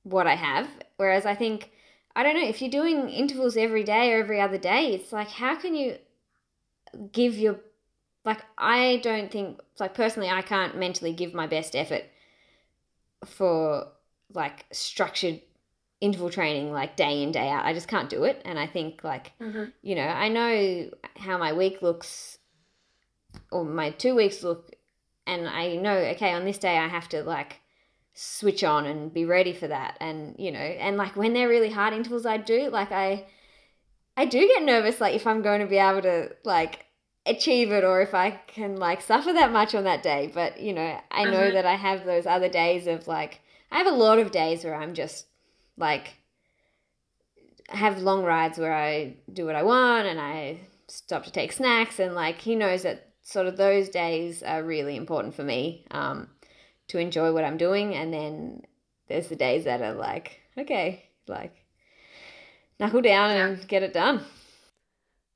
[0.02, 0.68] what I have.
[0.98, 1.70] Whereas I think
[2.14, 5.28] I don't know if you're doing intervals every day or every other day, it's like
[5.28, 5.96] how can you
[7.12, 7.60] give your
[8.24, 12.04] like I don't think like personally I can't mentally give my best effort
[13.24, 13.86] for
[14.34, 15.40] like structured
[16.00, 17.64] interval training like day in day out.
[17.64, 18.42] I just can't do it.
[18.44, 19.64] And i think like Mm-hmm.
[19.82, 22.38] you know i know how my week looks
[23.50, 24.72] or my two weeks look.
[25.26, 27.60] And i know okay on this day i have to like
[28.14, 29.96] switch on and be ready for that.
[30.00, 32.68] And you know and like when they're really hard intervals i do.
[32.70, 33.24] Like i
[34.16, 36.84] i do get nervous like if i'm going to be able to like
[37.26, 40.72] achieve it or if i can like suffer that much on that day but you
[40.72, 41.52] know i know Mhm.
[41.52, 44.74] that i have those other days of like i have a lot of days where
[44.74, 45.26] i'm just
[45.76, 46.14] like
[47.68, 50.58] have long rides where I do what I want and I
[50.88, 54.96] stop to take snacks and like he knows that sort of those days are really
[54.96, 56.28] important for me um,
[56.88, 58.62] to enjoy what I'm doing and then
[59.08, 61.54] there's the days that are like okay like
[62.78, 64.24] knuckle down and get it done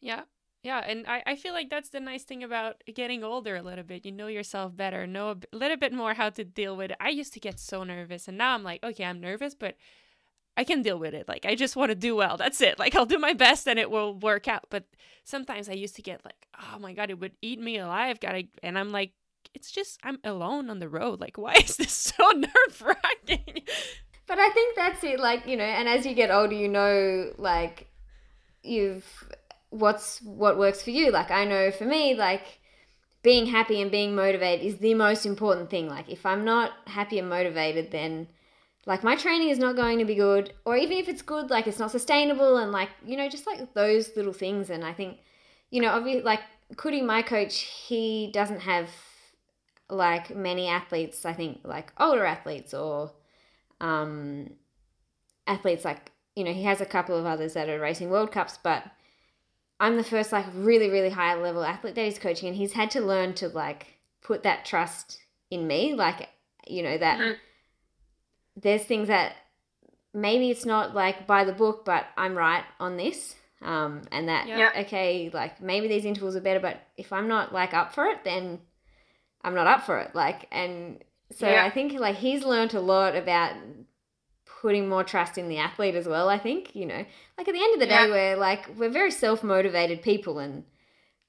[0.01, 0.23] Yeah.
[0.67, 3.85] Yeah, and I, I feel like that's the nice thing about getting older a little
[3.85, 4.05] bit.
[4.05, 6.97] You know yourself better, know a b- little bit more how to deal with it.
[6.99, 9.77] I used to get so nervous, and now I'm like, okay, I'm nervous, but
[10.57, 11.29] I can deal with it.
[11.29, 12.37] Like, I just want to do well.
[12.37, 12.81] That's it.
[12.81, 14.65] Like, I'll do my best and it will work out.
[14.69, 14.87] But
[15.23, 18.19] sometimes I used to get like, oh my God, it would eat me alive.
[18.19, 19.13] Gotta, and I'm like,
[19.55, 21.21] it's just, I'm alone on the road.
[21.21, 23.63] Like, why is this so nerve wracking?
[24.27, 25.21] But I think that's it.
[25.21, 27.87] Like you know, and as you get older, you know, like
[28.65, 29.26] you've
[29.79, 31.11] what's what works for you.
[31.11, 32.61] Like I know for me, like
[33.23, 35.89] being happy and being motivated is the most important thing.
[35.89, 38.29] Like if I'm not happy and motivated, then
[38.87, 41.67] like my training is not going to be good, or even if it's good, like
[41.67, 44.71] it's not sustainable, and like you know, just like those little things.
[44.71, 45.19] And I think,
[45.71, 46.41] you know, obviously, like
[46.75, 48.89] Kudi, my coach, he doesn't have
[49.91, 51.25] like many athletes.
[51.25, 53.13] I think like older athletes or
[53.81, 54.51] um,
[55.47, 58.59] athletes like you know he has a couple of others that are racing world cups
[58.63, 58.85] but
[59.81, 62.91] i'm the first like really really high level athlete that he's coaching and he's had
[62.91, 63.87] to learn to like
[64.23, 65.19] put that trust
[65.51, 66.29] in me like
[66.67, 67.37] you know that Mhm.
[68.57, 69.35] there's things that
[70.15, 74.47] maybe it's not like by the book but i'm right on this um, and that.
[74.47, 74.71] Yeah.
[74.81, 78.23] okay like maybe these intervals are better but if i'm not like up for it
[78.23, 78.61] then
[79.43, 81.65] i'm not up for it like and so Yeah.
[81.65, 83.55] i think like he's learned a lot about
[84.61, 87.05] putting more trust in the athlete as well i think you know.
[87.39, 90.65] Like at the end of the day we're like we're very self-motivated people and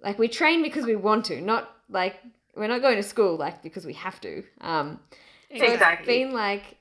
[0.02, 2.16] like we train because we want to not like
[2.56, 4.44] we're not going to school like because we have to.
[4.62, 5.00] Um
[5.56, 6.14] so Exactly.
[6.14, 6.78] it's been like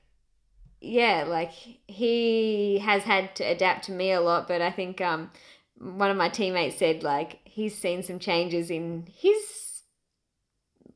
[0.81, 5.31] yeah like he has had to adapt to me a lot but i think um
[5.79, 9.37] one of my teammates said like he's seen some changes in his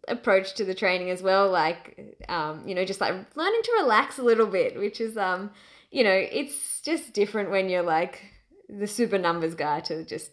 [0.09, 4.19] approach to the training as well like um you know just like learning to relax
[4.19, 5.51] a little bit which is um
[5.91, 8.23] you know it's just different when you're like
[8.69, 10.31] the super numbers guy to just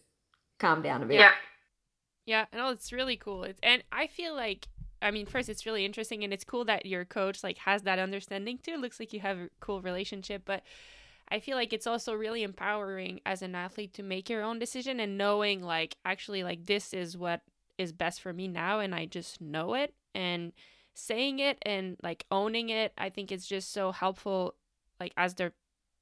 [0.59, 1.31] calm down a bit Yeah.
[2.25, 3.45] Yeah, no, it's really cool.
[3.45, 4.67] It's and I feel like
[5.01, 7.99] I mean, first it's really interesting and it's cool that your coach like has that
[7.99, 8.73] understanding too.
[8.73, 10.63] It looks like you have a cool relationship, but
[11.29, 14.99] I feel like it's also really empowering as an athlete to make your own decision
[14.99, 17.41] and knowing like actually like this is what
[17.77, 20.51] is best for me now and I just know it and
[20.93, 24.55] saying it and like owning it, I think it's just so helpful
[24.99, 25.53] like as they're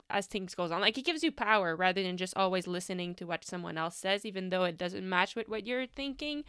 [0.10, 0.82] as things goes on.
[0.82, 4.26] Like it gives you power rather than just always listening to what someone else says
[4.26, 6.44] even though it doesn't match with what you're thinking.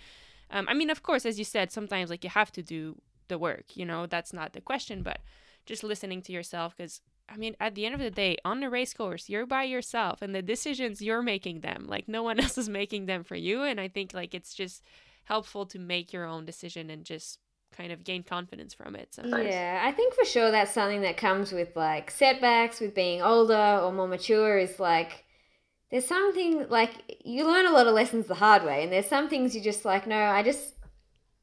[0.51, 3.39] Um, i mean of course as you said sometimes like you have to do the
[3.39, 5.19] work you know that's not the question but
[5.65, 8.71] just listening to yourself because i mean at the end of the day on the
[8.71, 12.57] race course you're by yourself and the decisions you're making them like no one else
[12.57, 14.83] is making them for you and i think like it's just
[15.27, 17.39] helpful to make your own decision and just
[17.73, 19.57] kind of gain confidence from it sometimes.
[19.57, 23.81] Yeah, I think for sure that's something that comes with like setbacks, with being older
[23.83, 24.59] or more mature.
[24.59, 25.25] Is like
[25.91, 26.93] there's something like
[27.25, 29.85] you learn a lot of lessons the hard way, and there's some things you just
[29.85, 30.75] like, no, I just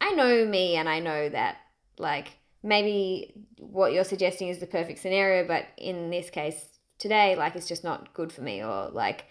[0.01, 1.57] I know me, and I know that
[1.99, 2.29] like
[2.63, 6.67] maybe what you're suggesting is the perfect scenario, but in this case
[6.99, 9.25] today, like it's just not good for me, or like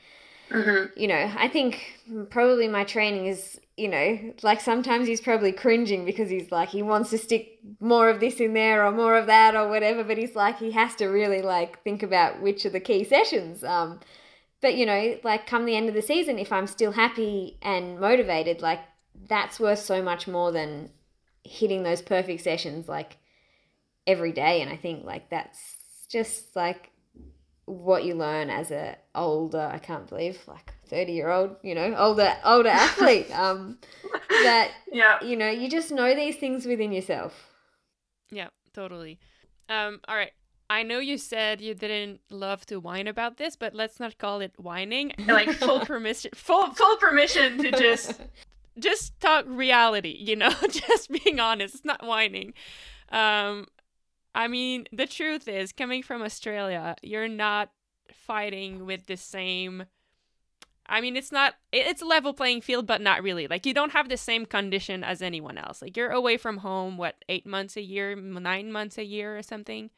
[0.50, 0.92] Mm-hmm.
[0.96, 1.82] you know, I think
[2.30, 6.82] probably my training is, you know, like sometimes he's probably cringing because he's like, he
[6.82, 10.18] wants to stick more of this in there or more of that or whatever, but
[10.18, 13.64] he's like, he has to really like think about which are the key sessions.
[13.64, 14.00] Um,
[14.60, 17.98] but, you know, like come the end of the season, if I'm still happy and
[17.98, 18.80] motivated, like
[19.28, 20.90] that's worth so much more than
[21.44, 23.16] hitting those perfect sessions like
[24.06, 24.60] every day.
[24.60, 26.90] And I think like that's just like,
[27.64, 31.94] what you learn as a older I can't believe like 30 year old you know
[31.96, 33.78] older older athlete um
[34.44, 35.16] that Yeah.
[35.24, 37.32] you know you just know these things within yourself
[38.30, 39.18] Yeah, totally.
[39.68, 40.32] Um, all right.
[40.70, 44.40] I know you said you didn't love to whine about this, but let's not call
[44.40, 45.12] it whining.
[45.26, 46.30] Like full full permission.
[46.34, 48.20] full full permission to just
[48.78, 51.74] Just talk reality, you know, just being honest.
[51.76, 52.54] It's not whining.
[53.10, 53.66] Um,
[54.34, 57.68] I mean, the truth is, coming from Australia, you're not
[58.10, 59.84] fighting with the same.
[60.86, 61.54] I mean, it's not.
[61.72, 63.46] It's a level playing field, but not really.
[63.46, 65.80] Like you don't have the same condition as anyone else.
[65.80, 69.42] Like you're away from home, what eight months a year, nine months a year, or
[69.42, 69.90] something.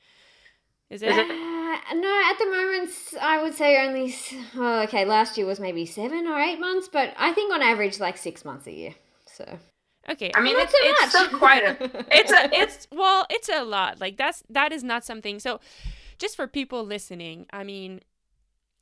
[0.91, 4.12] Is it- Uh, no, at the moment, I would say only.
[4.12, 7.62] s- Oh, okay, last year was maybe seven or eight months, but I think on
[7.62, 8.95] average, like six months a year.
[9.26, 9.59] So
[10.09, 10.30] Okay.
[10.35, 11.11] I mean not it's, so it's much.
[11.11, 11.76] still quite a
[12.14, 15.61] it's a it's well it's a lot like that's that is not something so
[16.18, 18.01] just for people listening i mean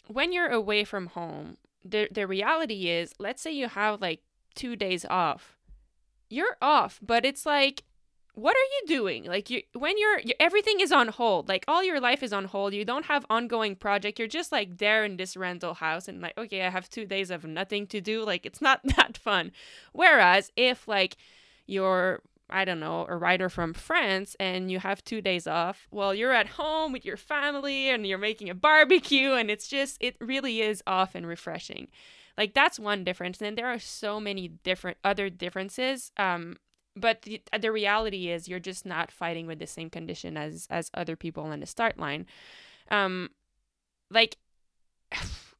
[0.08, 4.20] when you're away from home the the reality is let's say you have like
[4.54, 5.56] 2 days off.
[6.28, 7.84] You're off but it's like
[8.34, 9.24] what are you doing?
[9.24, 12.46] Like you when you're you, everything is on hold like all your life is on
[12.46, 12.72] hold.
[12.72, 14.18] You don't have ongoing project.
[14.18, 17.30] You're just like there in this rental house and like okay i have 2 days
[17.30, 18.24] of nothing to do.
[18.24, 19.52] Like it's not that fun.
[19.92, 21.16] Whereas if like
[21.66, 22.22] you're
[22.52, 25.88] I don't know, a writer from France and you have two days off.
[25.90, 29.96] Well, you're at home with your family and you're making a barbecue, and it's just,
[30.00, 31.88] it really is often refreshing.
[32.36, 33.40] Like, that's one difference.
[33.40, 36.12] And there are so many different other differences.
[36.16, 36.56] Um,
[36.94, 40.90] but the, the reality is you're just not fighting with the same condition as as
[40.94, 42.26] other people on the start line
[42.90, 43.30] um
[44.10, 44.36] like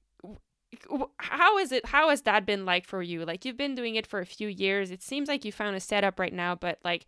[1.18, 4.06] how is it how has that been like for you like you've been doing it
[4.06, 7.06] for a few years it seems like you found a setup right now but like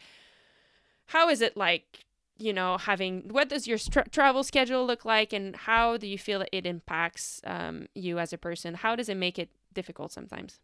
[1.06, 2.04] how is it like
[2.36, 6.18] you know having what does your tra- travel schedule look like and how do you
[6.18, 10.12] feel that it impacts um, you as a person how does it make it difficult
[10.12, 10.60] sometimes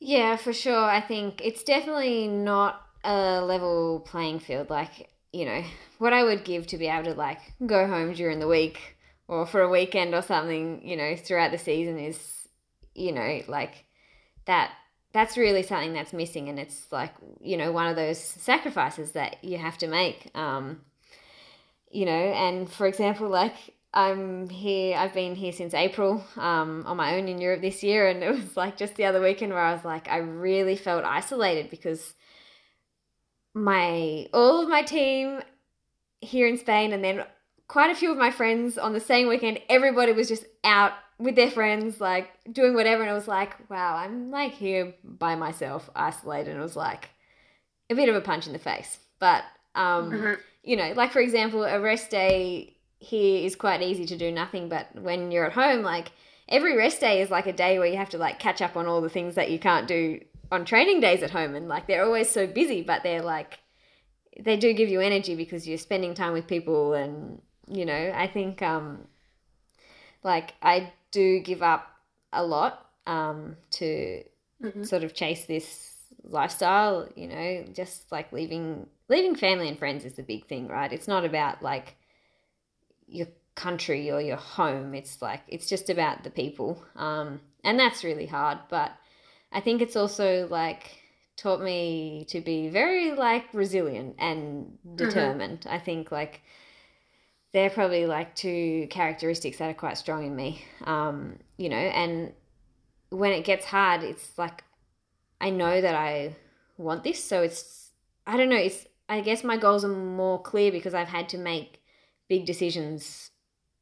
[0.00, 0.84] Yeah, for sure.
[0.84, 4.70] I think it's definitely not a level playing field.
[4.70, 5.62] Like, you know,
[5.98, 8.96] what I would give to be able to like go home during the week
[9.30, 12.18] or for a weekend or something, you know, throughout the season is,
[12.96, 13.84] you know, like
[14.46, 14.72] that
[15.12, 19.42] that's really something that's missing and it's like, you know, one of those sacrifices that
[19.44, 20.30] you have to make.
[20.34, 20.80] Um,
[21.92, 23.54] you know, and for example, like
[23.94, 28.08] I'm here, I've been here since April um, on my own in Europe this year,
[28.08, 31.04] and it was like just the other weekend where I was like, I really felt
[31.04, 32.14] isolated because
[33.54, 35.40] my all of my team
[36.20, 37.24] here in Spain, and then
[37.70, 41.36] quite a few of my friends on the same weekend, everybody was just out with
[41.36, 45.88] their friends, like doing whatever, and I was like, wow, I'm like here by myself,
[45.94, 47.10] isolated, and it was like
[47.88, 49.44] a bit of a punch in the face, but
[49.76, 50.38] um, Mhm.
[50.64, 54.68] you know, like for example, a rest day here is quite easy to do nothing,
[54.68, 56.10] but when you're at home, like
[56.48, 58.86] every rest day is like a day where you have to like catch up on
[58.86, 60.18] all the things that you can't do
[60.50, 63.60] on training days at home, and like they're always so busy, but they're like
[64.40, 67.40] they do give you energy because you're spending time with people, and
[67.70, 69.06] you know, I think um
[70.22, 71.86] like I do give up
[72.32, 74.22] a lot um to
[74.62, 74.86] Mhm.
[74.86, 80.14] sort of chase this lifestyle you know just like leaving leaving family and friends is
[80.14, 80.92] the big thing right?
[80.92, 81.96] It's not about like
[83.06, 84.94] your country or your home.
[84.94, 88.90] It's like it's just about the people um and that's really hard but
[89.52, 91.00] i think it's also like
[91.36, 95.66] taught me to be very like resilient and determined.
[95.68, 96.42] I think like
[97.52, 102.32] they're probably like two characteristics that are quite strong in me um you know and
[103.10, 104.62] when it gets hard it's like
[105.40, 106.36] I know that I
[106.76, 107.92] want this, so it's
[108.26, 111.38] I don't know, it's I guess my goals are more clear because I've had to
[111.38, 111.80] make
[112.28, 113.30] big decisions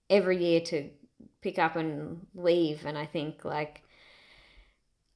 [0.08, 0.88] every year to
[1.42, 3.82] pick up and leave and I think like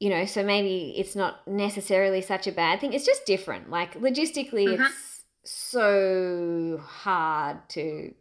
[0.00, 2.92] you know, so maybe it's not necessarily such a bad thing.
[2.92, 3.70] It's just different.
[3.70, 4.84] Like logistically Mhm.
[4.84, 8.12] it's so hard to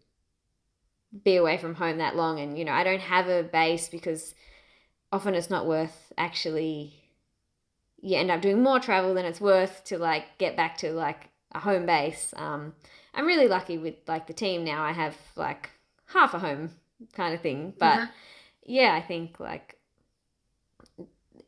[1.24, 4.34] be away from home that long and you know, I don't have a base because
[5.12, 6.94] often it's not worth actually
[8.02, 11.30] you end up doing more travel than it's worth to like get back to like
[11.52, 12.34] a home base.
[12.36, 12.74] Um,
[13.14, 14.84] I'm really lucky with like the team now.
[14.84, 15.70] I have like
[16.08, 16.72] half a home
[17.14, 18.10] kind of thing, but Mhm.
[18.66, 19.78] yeah, I think like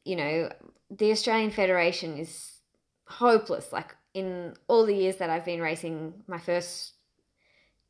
[0.06, 0.52] you know
[0.92, 2.60] the Australian Federation is
[3.08, 3.72] hopeless.
[3.72, 6.94] Like in all the years that I've been racing, my first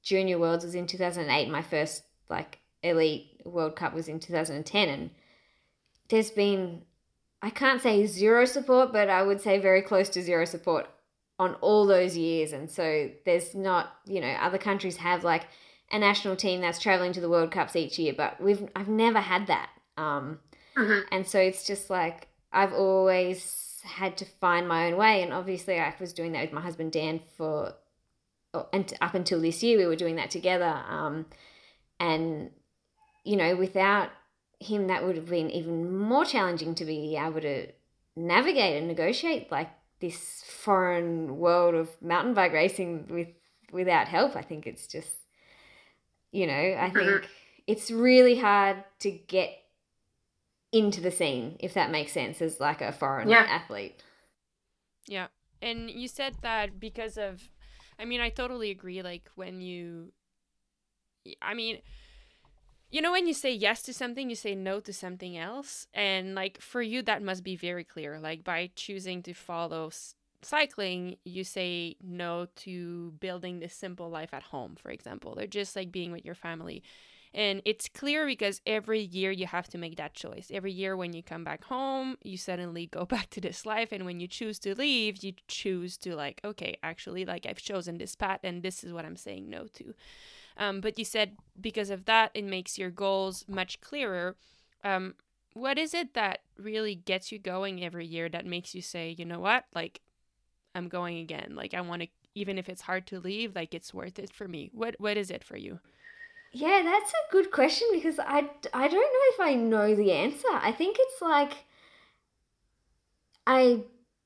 [0.04, 1.50] junior worlds was in 2008.
[1.50, 5.10] My first like elite World Cup was in 2010, and
[6.10, 6.84] there's been
[7.42, 10.88] I can't say zero support, but I would say very close to zero support
[11.40, 12.54] on all those years.
[12.54, 15.48] And so there's not, you know, other countries have like
[15.92, 19.20] a national team that's traveling to the World Cups each year, but we've I've never
[19.20, 19.70] had that.
[19.98, 20.40] Um,
[20.78, 21.04] Mhm.
[21.12, 25.80] and so it's just like I've always had to find my own way, and obviously
[25.80, 27.76] I was doing that with my husband Dan for,
[28.72, 30.84] and up until this year we were doing that together.
[30.88, 31.26] Um,
[32.00, 32.52] and
[33.24, 34.10] you know, without
[34.60, 37.68] him, that would have been even more challenging to be able to
[38.16, 43.30] navigate and negotiate like this foreign world of mountain bike racing with
[43.72, 44.36] without help.
[44.36, 45.10] I think it's just,
[46.32, 47.28] you know, I think Mhm.
[47.66, 49.58] it's really hard to get
[50.72, 53.46] into the scene, if that makes sense, as like a foreign Yeah.
[53.48, 54.02] athlete.
[55.08, 55.28] Yeah.
[55.62, 57.53] And you said that because of
[58.04, 60.12] I mean, I totally agree like when you
[61.42, 61.80] I mean,
[62.92, 66.36] you know when you say yes to something, you say no to something else, and
[66.36, 68.20] like for you that must be very clear.
[68.20, 69.90] Like by choosing to follow
[70.42, 75.74] cycling, you say no to building this simple life at home, for example, or just
[75.74, 76.84] like being with your family.
[77.34, 80.52] And it's clear because every year you have to make that choice.
[80.54, 83.90] Every year when you come back home, you suddenly go back to this life.
[83.92, 87.98] And when you choose to leave, you choose to, like, okay, actually, like, I've chosen
[87.98, 89.94] this path and this is what I'm saying no to.
[90.58, 94.36] Um, but you said because of that, it makes your goals much clearer.
[94.84, 95.16] Um,
[95.54, 99.26] what is it that really gets you going every year that makes you say, you
[99.26, 100.02] know what, like,
[100.76, 101.54] I'm going again.
[101.56, 104.48] Like, I want to, even if it's hard to leave, like, it's worth it for
[104.48, 104.70] me.
[104.74, 105.80] What What is it for you?
[106.56, 110.48] Yeah, that's a good question because I, I don't know if I know the answer.
[110.52, 111.54] I think it's like
[113.46, 113.82] I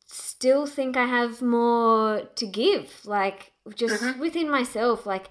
[0.05, 4.19] still think I have more to give, like just Mhm.
[4.19, 5.05] within myself.
[5.05, 5.29] Like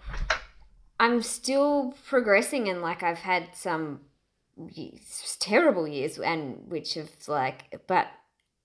[0.99, 4.01] I'm still progressing, and like I've had some
[4.71, 5.01] ye-
[5.39, 8.09] terrible years, and which have like, but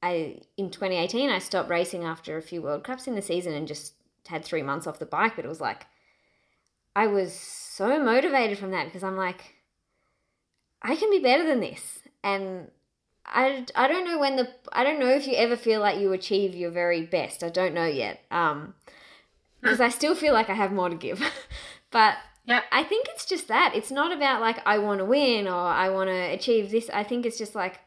[0.02, 3.68] I in 2018 I stopped racing after a few World Cups in the season and
[3.68, 3.94] just
[4.28, 5.36] had three months off the bike.
[5.36, 5.86] But it was like
[6.96, 9.56] I was so motivated from that because I'm like,
[10.82, 12.00] I can be better than this.
[12.24, 12.70] And
[13.26, 16.12] I, I don't know when the, I don't know if you ever feel like you
[16.12, 17.44] achieve your very best.
[17.44, 18.22] I don't know yet.
[18.32, 18.74] Um,
[19.62, 21.22] because I still feel like I have more to give.
[21.92, 22.16] but
[22.46, 22.62] Yeah.
[22.72, 23.74] I think it's just that.
[23.76, 26.90] It's not about like, I want to win or I want to achieve this.
[26.92, 27.80] I think it's just like,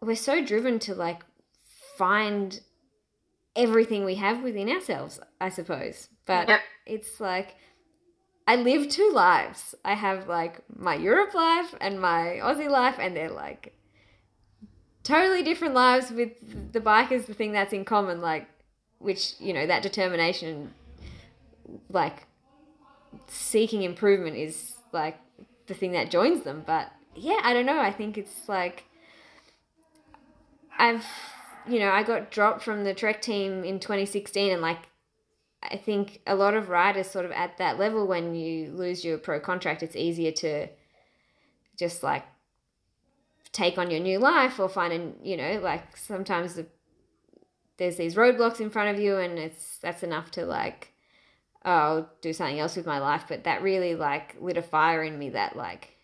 [0.00, 1.22] we're so driven to like
[1.96, 2.60] find
[3.54, 6.08] everything we have within ourselves, I suppose.
[6.26, 6.60] But Yep.
[6.84, 7.54] it's like
[8.46, 9.74] I live two lives.
[9.84, 13.74] I have like my Europe life and my Aussie life, and they're like
[15.02, 16.10] totally different lives.
[16.10, 18.48] With the bike is the thing that's in common, like
[18.98, 20.74] which you know that determination,
[21.90, 22.26] like
[23.26, 25.18] seeking improvement is like
[25.66, 26.62] the thing that joins them.
[26.64, 27.80] But yeah, I don't know.
[27.80, 28.84] I think it's like
[30.78, 31.04] I've
[31.68, 34.88] you know I got dropped from the Trek team in 2016, and like
[35.70, 39.18] I think a lot of riders sort of at that level when you lose your
[39.18, 40.68] pro contract, it's easier to
[41.76, 42.24] just like
[43.52, 46.66] take on your new life or find a you know like sometimes the,
[47.78, 50.92] there's these roadblocks in front of you and it's that's enough to like
[51.64, 53.24] oh I'll do something else with my life.
[53.28, 55.96] But that really like lit a fire in me that like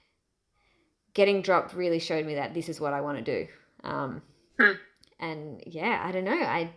[1.15, 3.49] getting dropped really showed me that this is what I want to do.
[3.85, 4.23] Um
[4.59, 4.73] Hmm.
[5.19, 6.33] and yeah I don't know.
[6.33, 6.71] I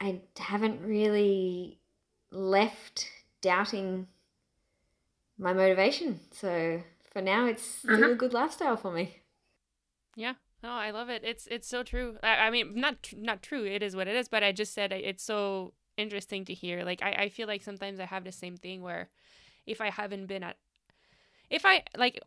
[0.00, 1.80] I haven't really
[2.30, 3.08] left
[3.40, 4.08] doubting
[5.38, 6.20] my motivation.
[6.32, 6.82] So
[7.12, 8.12] for now, it's still Mhm.
[8.12, 9.22] a good lifestyle for me.
[10.14, 10.34] Yeah.
[10.62, 11.22] No, I love it.
[11.24, 12.18] It's it's so true.
[12.22, 13.64] I, I mean, not tr- not true.
[13.64, 14.28] It is what it is.
[14.28, 16.84] But I just said it's so interesting to hear.
[16.84, 19.10] Like I, I feel like sometimes I have the same thing where
[19.66, 20.56] if I haven't been at,
[21.50, 22.20] if I like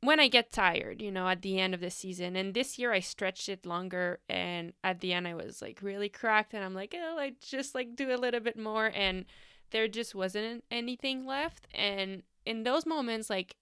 [0.00, 2.92] when I get tired, you know, at the end of the season, and this year
[2.92, 6.74] I stretched it longer, and at the end I was like really cracked, and I'm
[6.74, 9.24] like, oh, I just like do a little bit more, and
[9.70, 13.56] there just wasn't anything left, and in those moments, like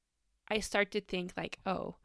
[0.48, 1.96] I start to think like, oh,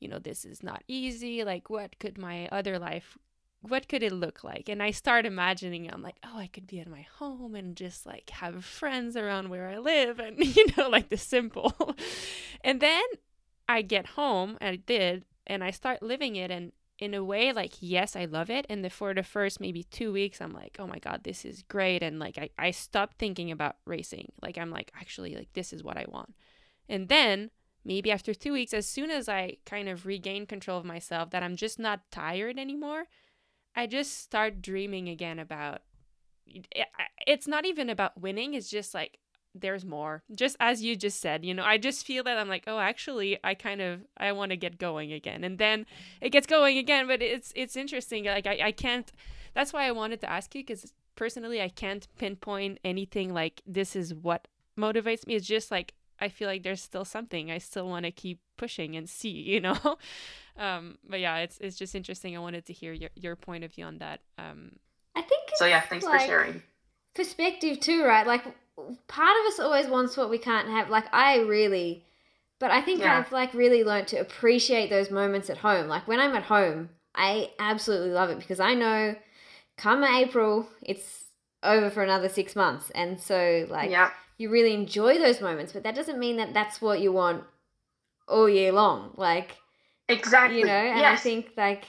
[0.00, 1.44] you know, this is not easy.
[1.44, 3.16] Like, what could my other life,
[3.60, 4.68] what could it look like?
[4.68, 8.06] And I start imagining, I'm like, oh, I could be at my home and just
[8.06, 11.96] like have friends around where I live and, you know, like the simple.
[12.62, 13.02] and then
[13.68, 16.50] I get home, and I did, and I start living it.
[16.50, 18.66] And in a way, like, yes, I love it.
[18.68, 21.62] And the, for the first maybe two weeks, I'm like, oh my God, this is
[21.62, 22.02] great.
[22.02, 24.32] And like, I, I stopped thinking about racing.
[24.42, 26.34] Like, I'm like, actually, like, this is what I want.
[26.88, 27.50] And then
[27.84, 31.42] maybe after two weeks, as soon as I kind of regain control of myself, that
[31.42, 33.04] I'm just not tired anymore,
[33.74, 35.80] I just start dreaming again about
[37.26, 39.18] it's not even about winning, it's just like
[39.54, 40.22] there's more.
[40.34, 43.38] Just as you just said, you know, I just feel that I'm like, oh, actually,
[43.44, 45.86] I kind of I want to get going again, and then
[46.20, 47.06] it gets going again.
[47.06, 48.24] But it's it's interesting.
[48.24, 49.10] Like I I can't.
[49.54, 53.94] That's why I wanted to ask you because personally, I can't pinpoint anything like this
[53.94, 54.48] is what
[54.78, 55.34] motivates me.
[55.36, 58.96] It's just like I feel like there's still something I still want to keep pushing
[58.96, 59.78] and see, you know.
[60.56, 62.36] um, but yeah, it's it's just interesting.
[62.36, 64.20] I wanted to hear your your point of view on that.
[64.38, 64.76] Um,
[65.14, 66.62] I think So yeah, thanks like, for sharing.
[67.14, 68.26] perspective too, right?
[68.26, 68.44] Like
[69.08, 70.90] part of us always wants what we can't have.
[70.90, 72.04] Like I really
[72.60, 73.18] but I think Yeah.
[73.18, 75.88] I've like really learned to appreciate those moments at home.
[75.88, 79.16] Like when I'm at home, I absolutely love it because I know
[79.76, 81.24] come April it's
[81.62, 82.90] over for another 6 months.
[82.94, 84.10] And so like yeah.
[84.38, 87.44] you really enjoy those moments, but that doesn't mean that that's what you want
[88.28, 89.12] all year long.
[89.16, 89.56] Like
[90.08, 90.58] Exactly.
[90.60, 91.84] you know and i think like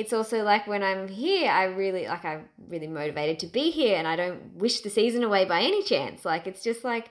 [0.00, 3.96] it's also like when i'm here i really like i'm really motivated to be here
[3.98, 7.06] and i don't wish the season away by any chance like it's just like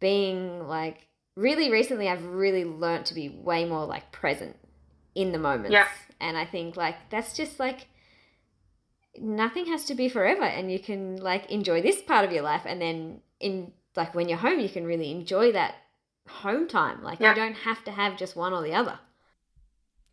[0.00, 4.56] being like really recently i've really learnt to be way more like present
[5.14, 5.86] in the moments Yeah.
[6.20, 7.88] and i think like that's just like
[9.18, 12.62] nothing has to be forever and you can like enjoy this part of your life
[12.64, 15.74] and then in like when you're home you can really enjoy that
[16.28, 17.30] home time like Yeah.
[17.30, 18.98] you don't have to have just one or the other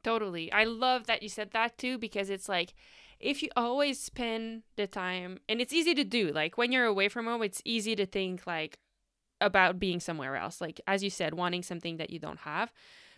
[0.03, 0.51] Totally.
[0.51, 2.73] I love that you said that too because it's like
[3.19, 7.09] if you always spend the time and it's easy to do like when you're away
[7.09, 8.79] from home it's easy to think like
[9.41, 12.71] about being somewhere else like as you said wanting something that you don't have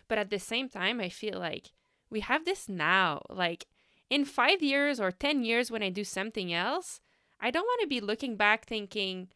[0.08, 1.70] but at the same time I feel like
[2.10, 3.66] we have this now like
[4.10, 7.00] in 5 years or 10 years when I do something else
[7.40, 9.28] I don't want to be looking back thinking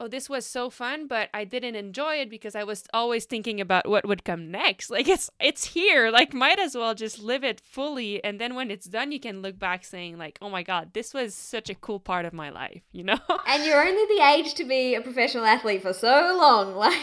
[0.00, 3.60] oh this was so fun but i didn't enjoy it because i was always thinking
[3.60, 4.90] about what would come next.
[4.90, 6.10] Like it's it's here.
[6.10, 8.22] Like might as well just live it fully.
[8.24, 11.14] And then when it's done you can look back saying like oh my god this
[11.14, 13.18] was such a cool part of my life you know?
[13.46, 16.96] And you're only the age to be a professional athlete for so long like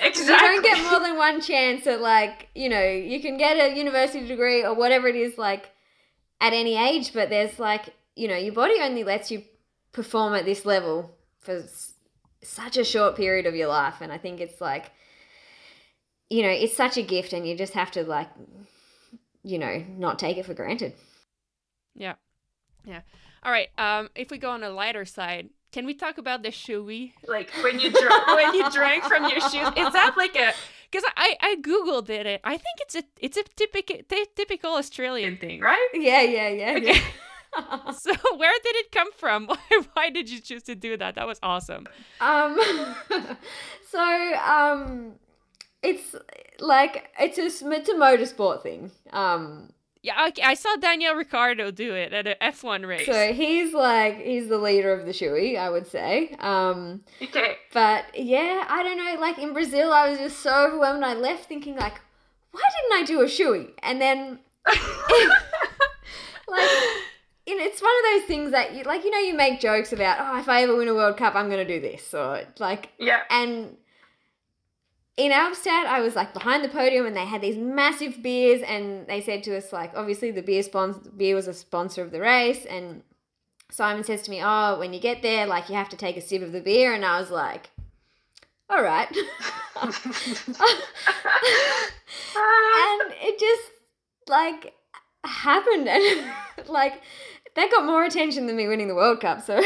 [0.00, 0.24] Exactly.
[0.24, 3.76] you don't get more than one chance at like you know you can get a
[3.76, 5.70] university degree or whatever it is like
[6.40, 9.42] at any age but there's like you know your body only lets you
[9.92, 11.62] perform at this level for
[12.42, 14.90] such a short period of your life and i think it's like
[16.30, 18.28] you know it's such a gift and you just have to like
[19.42, 20.92] you know not take it for granted
[21.94, 22.14] yeah
[22.84, 23.00] yeah
[23.42, 26.48] all right um if we go on a lighter side can we talk about the
[26.50, 29.68] shoey like when you dr- when you drank from your shoes.
[29.76, 30.52] Is that like a
[30.90, 33.96] because I, I googled it i think it's a it's a typical
[34.36, 35.88] typical australian thing right?
[35.94, 36.94] yeah yeah yeah, Okay.
[36.94, 37.00] yeah.
[37.98, 39.58] so where did it come from why,
[39.94, 41.86] why did you choose to do that that was awesome
[42.20, 42.58] Um,
[43.90, 45.12] so um,
[45.82, 46.14] it's
[46.60, 48.90] like it's a it's a motorsport thing.
[49.12, 49.70] Um,
[50.02, 53.06] Yeah, okay, I saw Daniel Ricciardo do it at an F1 race.
[53.06, 56.34] so he's like he's the leader of the shoey, I would say.
[56.40, 57.56] Um, Okay.
[57.72, 59.20] but yeah, I don't know.
[59.20, 61.04] Like in Brazil, I was just so overwhelmed.
[61.04, 62.00] I left thinking like,
[62.52, 63.70] why didn't I do a shoey?
[63.82, 64.38] And then
[66.48, 66.68] like.
[67.52, 69.04] You know, it's one of those things that you like.
[69.04, 71.50] You know, you make jokes about, oh, if I ever win a World Cup, I'm
[71.50, 73.24] gonna do this, or like yeah.
[73.28, 73.76] and
[75.18, 79.06] in Albstadt, I was like behind the podium, and they had these massive beers, and
[79.06, 82.20] they said to us like, obviously the beer sponsor, beer was a sponsor of the
[82.20, 83.02] race, and
[83.70, 86.22] Simon says to me, "Oh, when you get there, like you have to take a
[86.22, 87.68] sip of the beer," and I was like,
[88.70, 89.08] "All right,"
[89.82, 89.92] and
[93.20, 93.72] it just
[94.26, 94.72] like
[95.24, 96.32] happened, and
[96.68, 97.02] like
[97.54, 99.60] that got more attention than me winning the World Cup, so.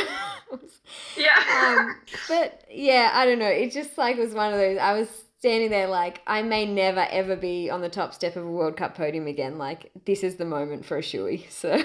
[1.17, 1.77] yeah.
[1.79, 1.97] um,
[2.29, 3.47] but yeah, I don't know.
[3.47, 4.79] It just like was one of those.
[4.79, 5.09] I was
[5.39, 8.77] standing there like I may never ever be on the top step of a World
[8.77, 9.59] Cup podium again.
[9.59, 11.51] Like this is the moment for a shoey.
[11.51, 11.83] So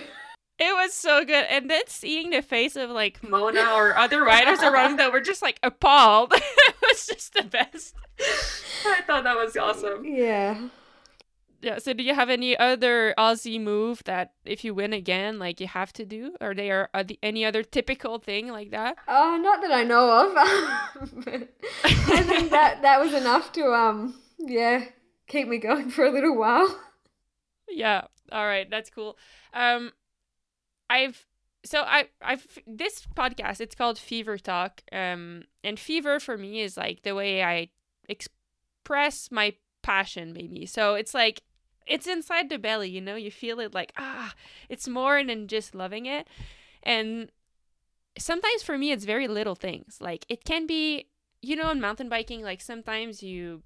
[0.61, 1.45] It was so good.
[1.49, 5.41] And then seeing the face of like Mona or other riders around that were just
[5.41, 6.33] like appalled.
[6.35, 7.95] it was just the best.
[8.85, 10.05] I thought that was awesome.
[10.05, 10.67] yeah.
[11.61, 11.77] Yeah.
[11.77, 15.67] So do you have any other Aussie move that if you win again, like you
[15.67, 16.35] have to do?
[16.41, 18.97] Or they are, are the, any other typical thing like that?
[19.07, 20.33] Oh, not that I know of.
[21.83, 24.85] I think that that was enough to um yeah
[25.27, 26.79] keep me going for a little while.
[27.69, 28.01] Yeah.
[28.31, 28.69] All right.
[28.69, 29.17] That's cool.
[29.53, 29.91] Um,
[30.89, 31.25] I've
[31.63, 33.61] so I I've this podcast.
[33.61, 34.81] It's called Fever Talk.
[34.91, 37.69] Um, and fever for me is like the way I
[38.09, 39.53] express my
[39.83, 40.65] passion, maybe.
[40.65, 41.41] So it's like
[41.85, 42.89] it's inside the belly.
[42.89, 44.33] You know, you feel it like ah,
[44.69, 46.27] it's more than just loving it,
[46.83, 47.31] and
[48.17, 49.97] sometimes for me it's very little things.
[49.99, 51.07] Like it can be,
[51.41, 53.63] you know, in mountain biking, like sometimes you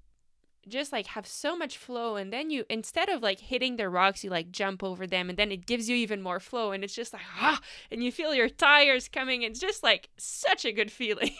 [0.68, 4.24] just like have so much flow and then you instead of like hitting the rocks
[4.24, 6.94] you like jump over them and then it gives you even more flow and it's
[6.94, 7.60] just like ah
[7.90, 11.30] and you feel your tires coming it's just like such a good feeling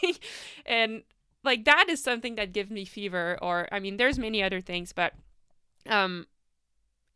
[0.65, 1.03] and
[1.43, 4.93] like that is something that gives me fever or i mean there's many other things
[4.93, 5.13] but
[5.87, 6.25] um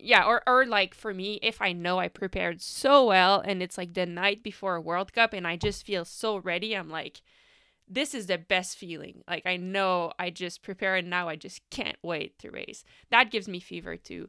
[0.02, 3.78] yeah or or like for me if i know i prepared so well and it's
[3.78, 7.22] like the night before a world cup and i just feel so ready i'm like
[7.92, 9.22] this is the best feeling.
[9.28, 12.84] Like I know I just prepare and now I just can't wait to race.
[13.10, 14.28] That gives me fever too.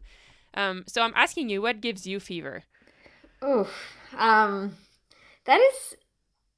[0.54, 2.64] Um, so I'm asking you, what gives you fever?
[3.42, 3.70] Oh,
[4.18, 4.76] um,
[5.46, 5.96] that is,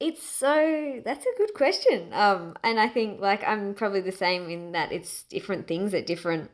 [0.00, 2.12] it's so, that's a good question.
[2.12, 6.06] Um, and I think like I'm probably the same in that it's different things at
[6.06, 6.50] different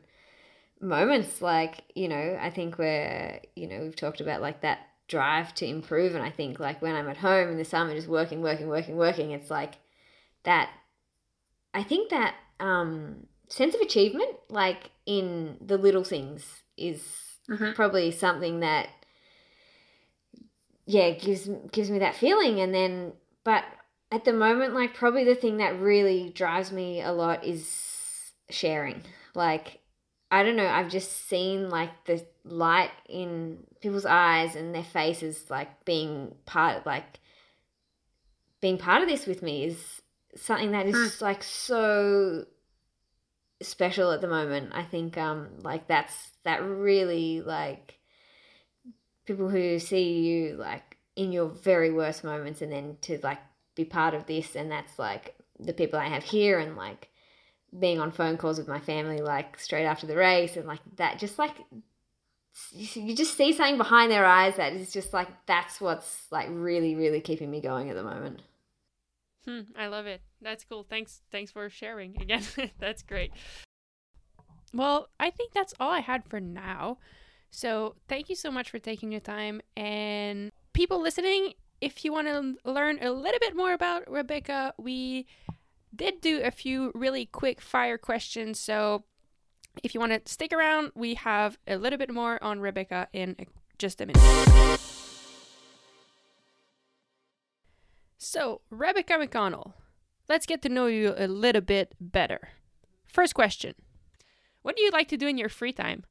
[0.83, 1.41] moments.
[1.41, 5.65] Like, you know, I think we're, you know, we've talked about like that drive to
[5.65, 6.15] improve.
[6.15, 8.97] And I think like when I'm at home in the summer, just working, working, working,
[8.97, 9.75] working, it's like
[10.43, 10.69] that,
[11.73, 17.01] I think that, um, sense of achievement, like in the little things is
[17.49, 17.75] Mhm.
[17.75, 18.89] probably something that
[20.85, 23.13] yeah gives gives me that feeling and then
[23.43, 23.63] but
[24.11, 29.01] at the moment like probably the thing that really drives me a lot is sharing
[29.33, 29.79] like
[30.33, 35.49] i don't know i've just seen like the light in people's eyes and their faces
[35.49, 37.19] like being part like
[38.59, 40.01] being part of this with me is
[40.35, 42.45] something that is like so
[43.61, 44.71] special at the moment.
[44.73, 47.99] I think um like that's that really like
[49.25, 53.39] people who see you like in your very worst moments and then to like
[53.75, 57.09] be part of this and that's like the people I have here and like
[57.79, 61.17] being on phone calls with my family like straight after the race and like that
[61.19, 61.55] just like
[62.71, 66.93] you just see something behind their eyes that is just like that's what's like really
[66.95, 68.41] really keeping me going at the moment
[69.45, 70.21] Hmm, I love it.
[70.41, 70.85] That's cool.
[70.89, 72.43] Thanks thanks for sharing again.
[72.79, 73.31] that's great.
[74.73, 76.97] Well, I think that's all I had for now.
[77.51, 82.27] So, thank you so much for taking your time and people listening, if you want
[82.27, 85.27] to learn a little bit more about Rebecca, we
[85.95, 88.59] did do a few really quick fire questions.
[88.59, 89.03] So,
[89.83, 93.35] if you want to stick around, we have a little bit more on Rebecca in
[93.77, 94.79] just a minute.
[98.17, 99.73] So, Rebecca McConnell,
[100.29, 102.49] let's get to know you a little bit better.
[103.05, 103.75] First question
[104.61, 106.03] What do you like to do in your free time?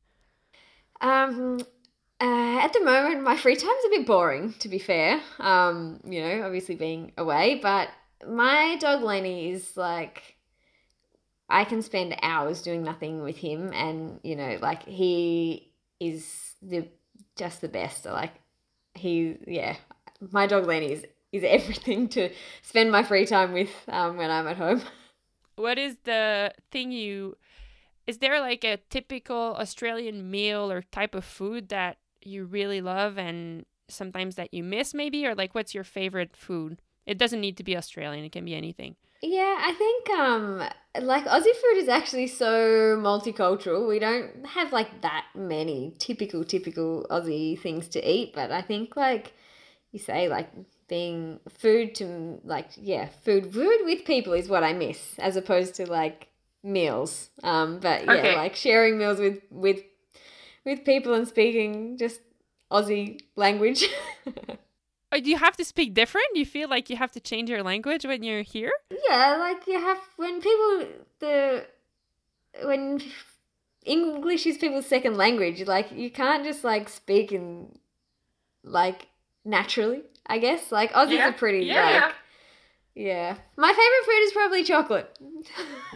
[1.01, 1.59] Um,
[2.21, 5.21] uh, at the moment, my free time's a bit boring, to be fair.
[5.41, 7.89] Um, you know, obviously being away, but
[8.29, 10.37] my dog Lenny is like,
[11.49, 16.89] I can spend hours doing nothing with him, and you know, like he is the
[17.37, 18.05] just the best.
[18.05, 18.35] Like
[18.95, 19.77] he, yeah,
[20.31, 22.31] my dog Lenny is is everything to
[22.63, 24.83] spend my free time with um, when I'm at home.
[25.57, 27.37] What is the thing you.
[28.07, 33.19] Is there like a typical Australian meal or type of food that you really love
[33.19, 35.27] and sometimes that you miss, maybe?
[35.27, 36.81] Or like, what's your favorite food?
[37.07, 38.97] It doesn't need to be Australian, it can be anything.
[39.23, 40.63] Yeah, I think um
[41.01, 43.89] like Aussie food is actually so multicultural.
[43.89, 48.97] We don't have like that many typical typical Aussie things to eat, but I think
[48.97, 49.33] like
[49.93, 50.51] you say like
[50.89, 55.77] being food to like yeah, food food with people is what I miss as opposed
[55.77, 56.29] to like
[56.65, 57.31] meals.
[57.45, 58.35] Um but yeah, Okay.
[58.35, 59.83] like sharing meals with with
[60.65, 62.21] with people and speaking just
[62.73, 63.85] Aussie language.
[65.13, 66.29] Oh, do you have to speak different?
[66.35, 68.73] You feel like you have to change your language when you're here?
[69.09, 70.87] Yeah, like you have when people
[71.21, 71.67] the
[72.65, 73.01] when
[73.85, 77.79] English is people's second language, like you can't just like speak in
[78.65, 79.09] like
[79.45, 80.03] naturally.
[80.27, 82.15] I guess like Aussies Yeah, are pretty yeah, like
[82.95, 83.37] yeah.
[83.57, 85.19] My favorite food is probably chocolate.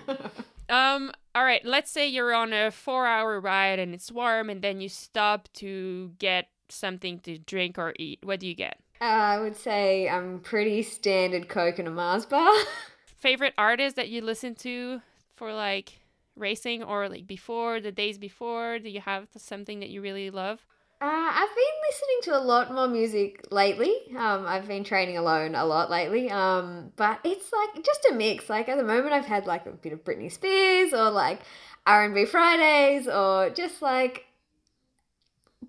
[0.69, 4.63] Um, all right, let's say you're on a four hour ride and it's warm and
[4.63, 8.19] then you stop to get something to drink or eat.
[8.25, 8.81] What do you get?
[9.01, 12.53] Uh, I would say I'm pretty standard Coke and a Mars bar.
[13.17, 15.01] Favorite artist that you listen to
[15.37, 15.99] for like
[16.37, 18.79] racing or like before, the days before?
[18.79, 20.65] Do you have something that you really love?
[20.99, 23.95] Uh, I've been listening to a lot more music lately.
[24.17, 26.31] Um, I've been training alone a lot lately.
[26.31, 28.49] Um, but it's like just a mix.
[28.49, 31.41] Like at the moment, I've had like a bit of Britney Spears or like
[31.85, 34.25] R and B Fridays or just like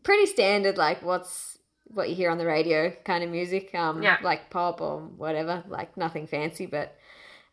[0.03, 1.56] pretty standard like what's
[1.89, 3.73] what you hear on the radio kind of music.
[3.73, 4.17] Um, Yeah.
[4.21, 5.63] like pop or whatever.
[5.67, 6.95] Like nothing fancy, but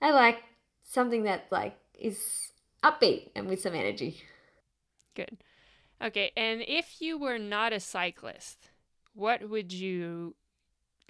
[0.01, 0.43] I like
[0.85, 2.19] something that like is
[2.83, 4.23] upbeat and with some energy.
[5.15, 5.39] Good.
[6.03, 8.71] Okay, and if you were not a cyclist,
[9.15, 10.35] what would you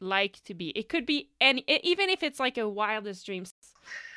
[0.00, 0.68] like to be?
[0.70, 3.54] It could be any, even if it's like a wildest dreams.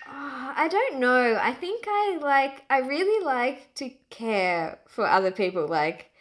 [0.06, 1.38] Oh, I don't know.
[1.42, 6.12] I think I like I really like to care for other people like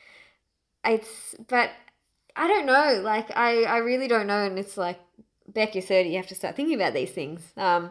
[0.85, 1.71] it's but
[2.37, 3.01] I don't know.
[3.03, 5.01] Like I I really don't know and it's like
[5.49, 7.41] Beck you're 30 you have to start thinking about these things.
[7.57, 7.91] Um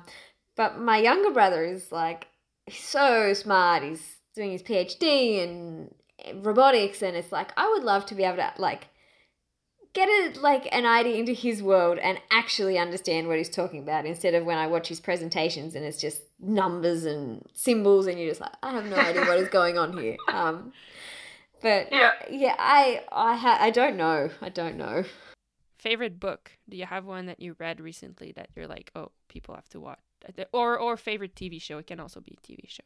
[0.56, 2.28] but my younger brother is like
[2.66, 3.84] he's so smart.
[3.84, 5.94] He's doing his PhD in
[6.36, 8.88] robotics and it's like I would love to be able to like
[9.94, 14.06] get a like an idea into his world and actually understand what he's talking about
[14.06, 18.30] instead of when I watch his presentations and it's just numbers and symbols and you're
[18.30, 20.18] just like I have no idea what is going on here.
[20.28, 20.74] Um,
[21.62, 22.12] but Yeah.
[22.30, 24.30] yeah, I I ha- I don't know.
[24.42, 25.04] I don't know.
[25.78, 26.52] Favorite book?
[26.68, 29.80] Do you have one that you read recently that you're like, oh, people have to
[29.80, 30.00] watch?
[30.52, 31.78] Or or favorite TV show?
[31.78, 32.84] It can also be a TV show.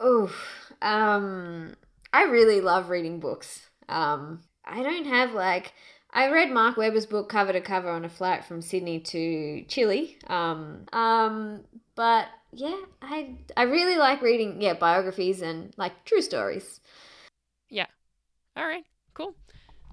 [0.00, 0.32] Oh,
[0.80, 1.74] um,
[2.12, 3.68] I really love reading books.
[3.88, 5.74] Um, I don't have like
[6.12, 10.18] I read Mark Webber's book cover to cover on a flight from Sydney to Chile.
[10.26, 11.60] Um, um,
[11.94, 16.80] but yeah, I I really like reading yeah biographies and like true stories.
[18.56, 18.84] All right,
[19.14, 19.34] cool.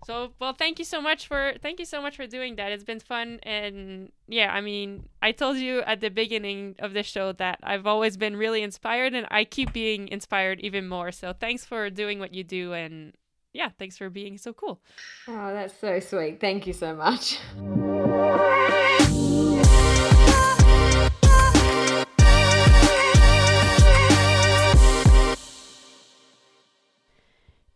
[0.06, 2.72] So, well, thank you so much for thank you so much for doing that.
[2.72, 7.04] It's been fun and yeah, I mean, I told you at the beginning of the
[7.04, 11.12] show that I've always been really inspired and I keep being inspired even more.
[11.12, 13.14] So, thanks for doing what you do and
[13.52, 14.80] yeah, thanks for being so cool.
[15.28, 16.40] Oh, that's so sweet.
[16.40, 17.40] Thank you so much.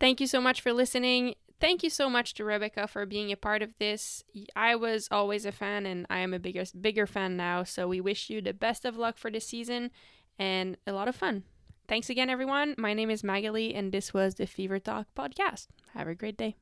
[0.03, 1.35] Thank you so much for listening.
[1.61, 4.21] Thank you so much to Rebecca for being a part of this.
[4.53, 8.01] I was always a fan and I am a bigger bigger fan now, so we
[8.01, 9.91] wish you the best of luck for this season
[10.37, 11.43] and a lot of fun.
[11.87, 12.75] Thanks again everyone.
[12.77, 15.67] My name is Maghalie and this was the Fever Talk podcast.
[15.93, 16.57] Have a great day.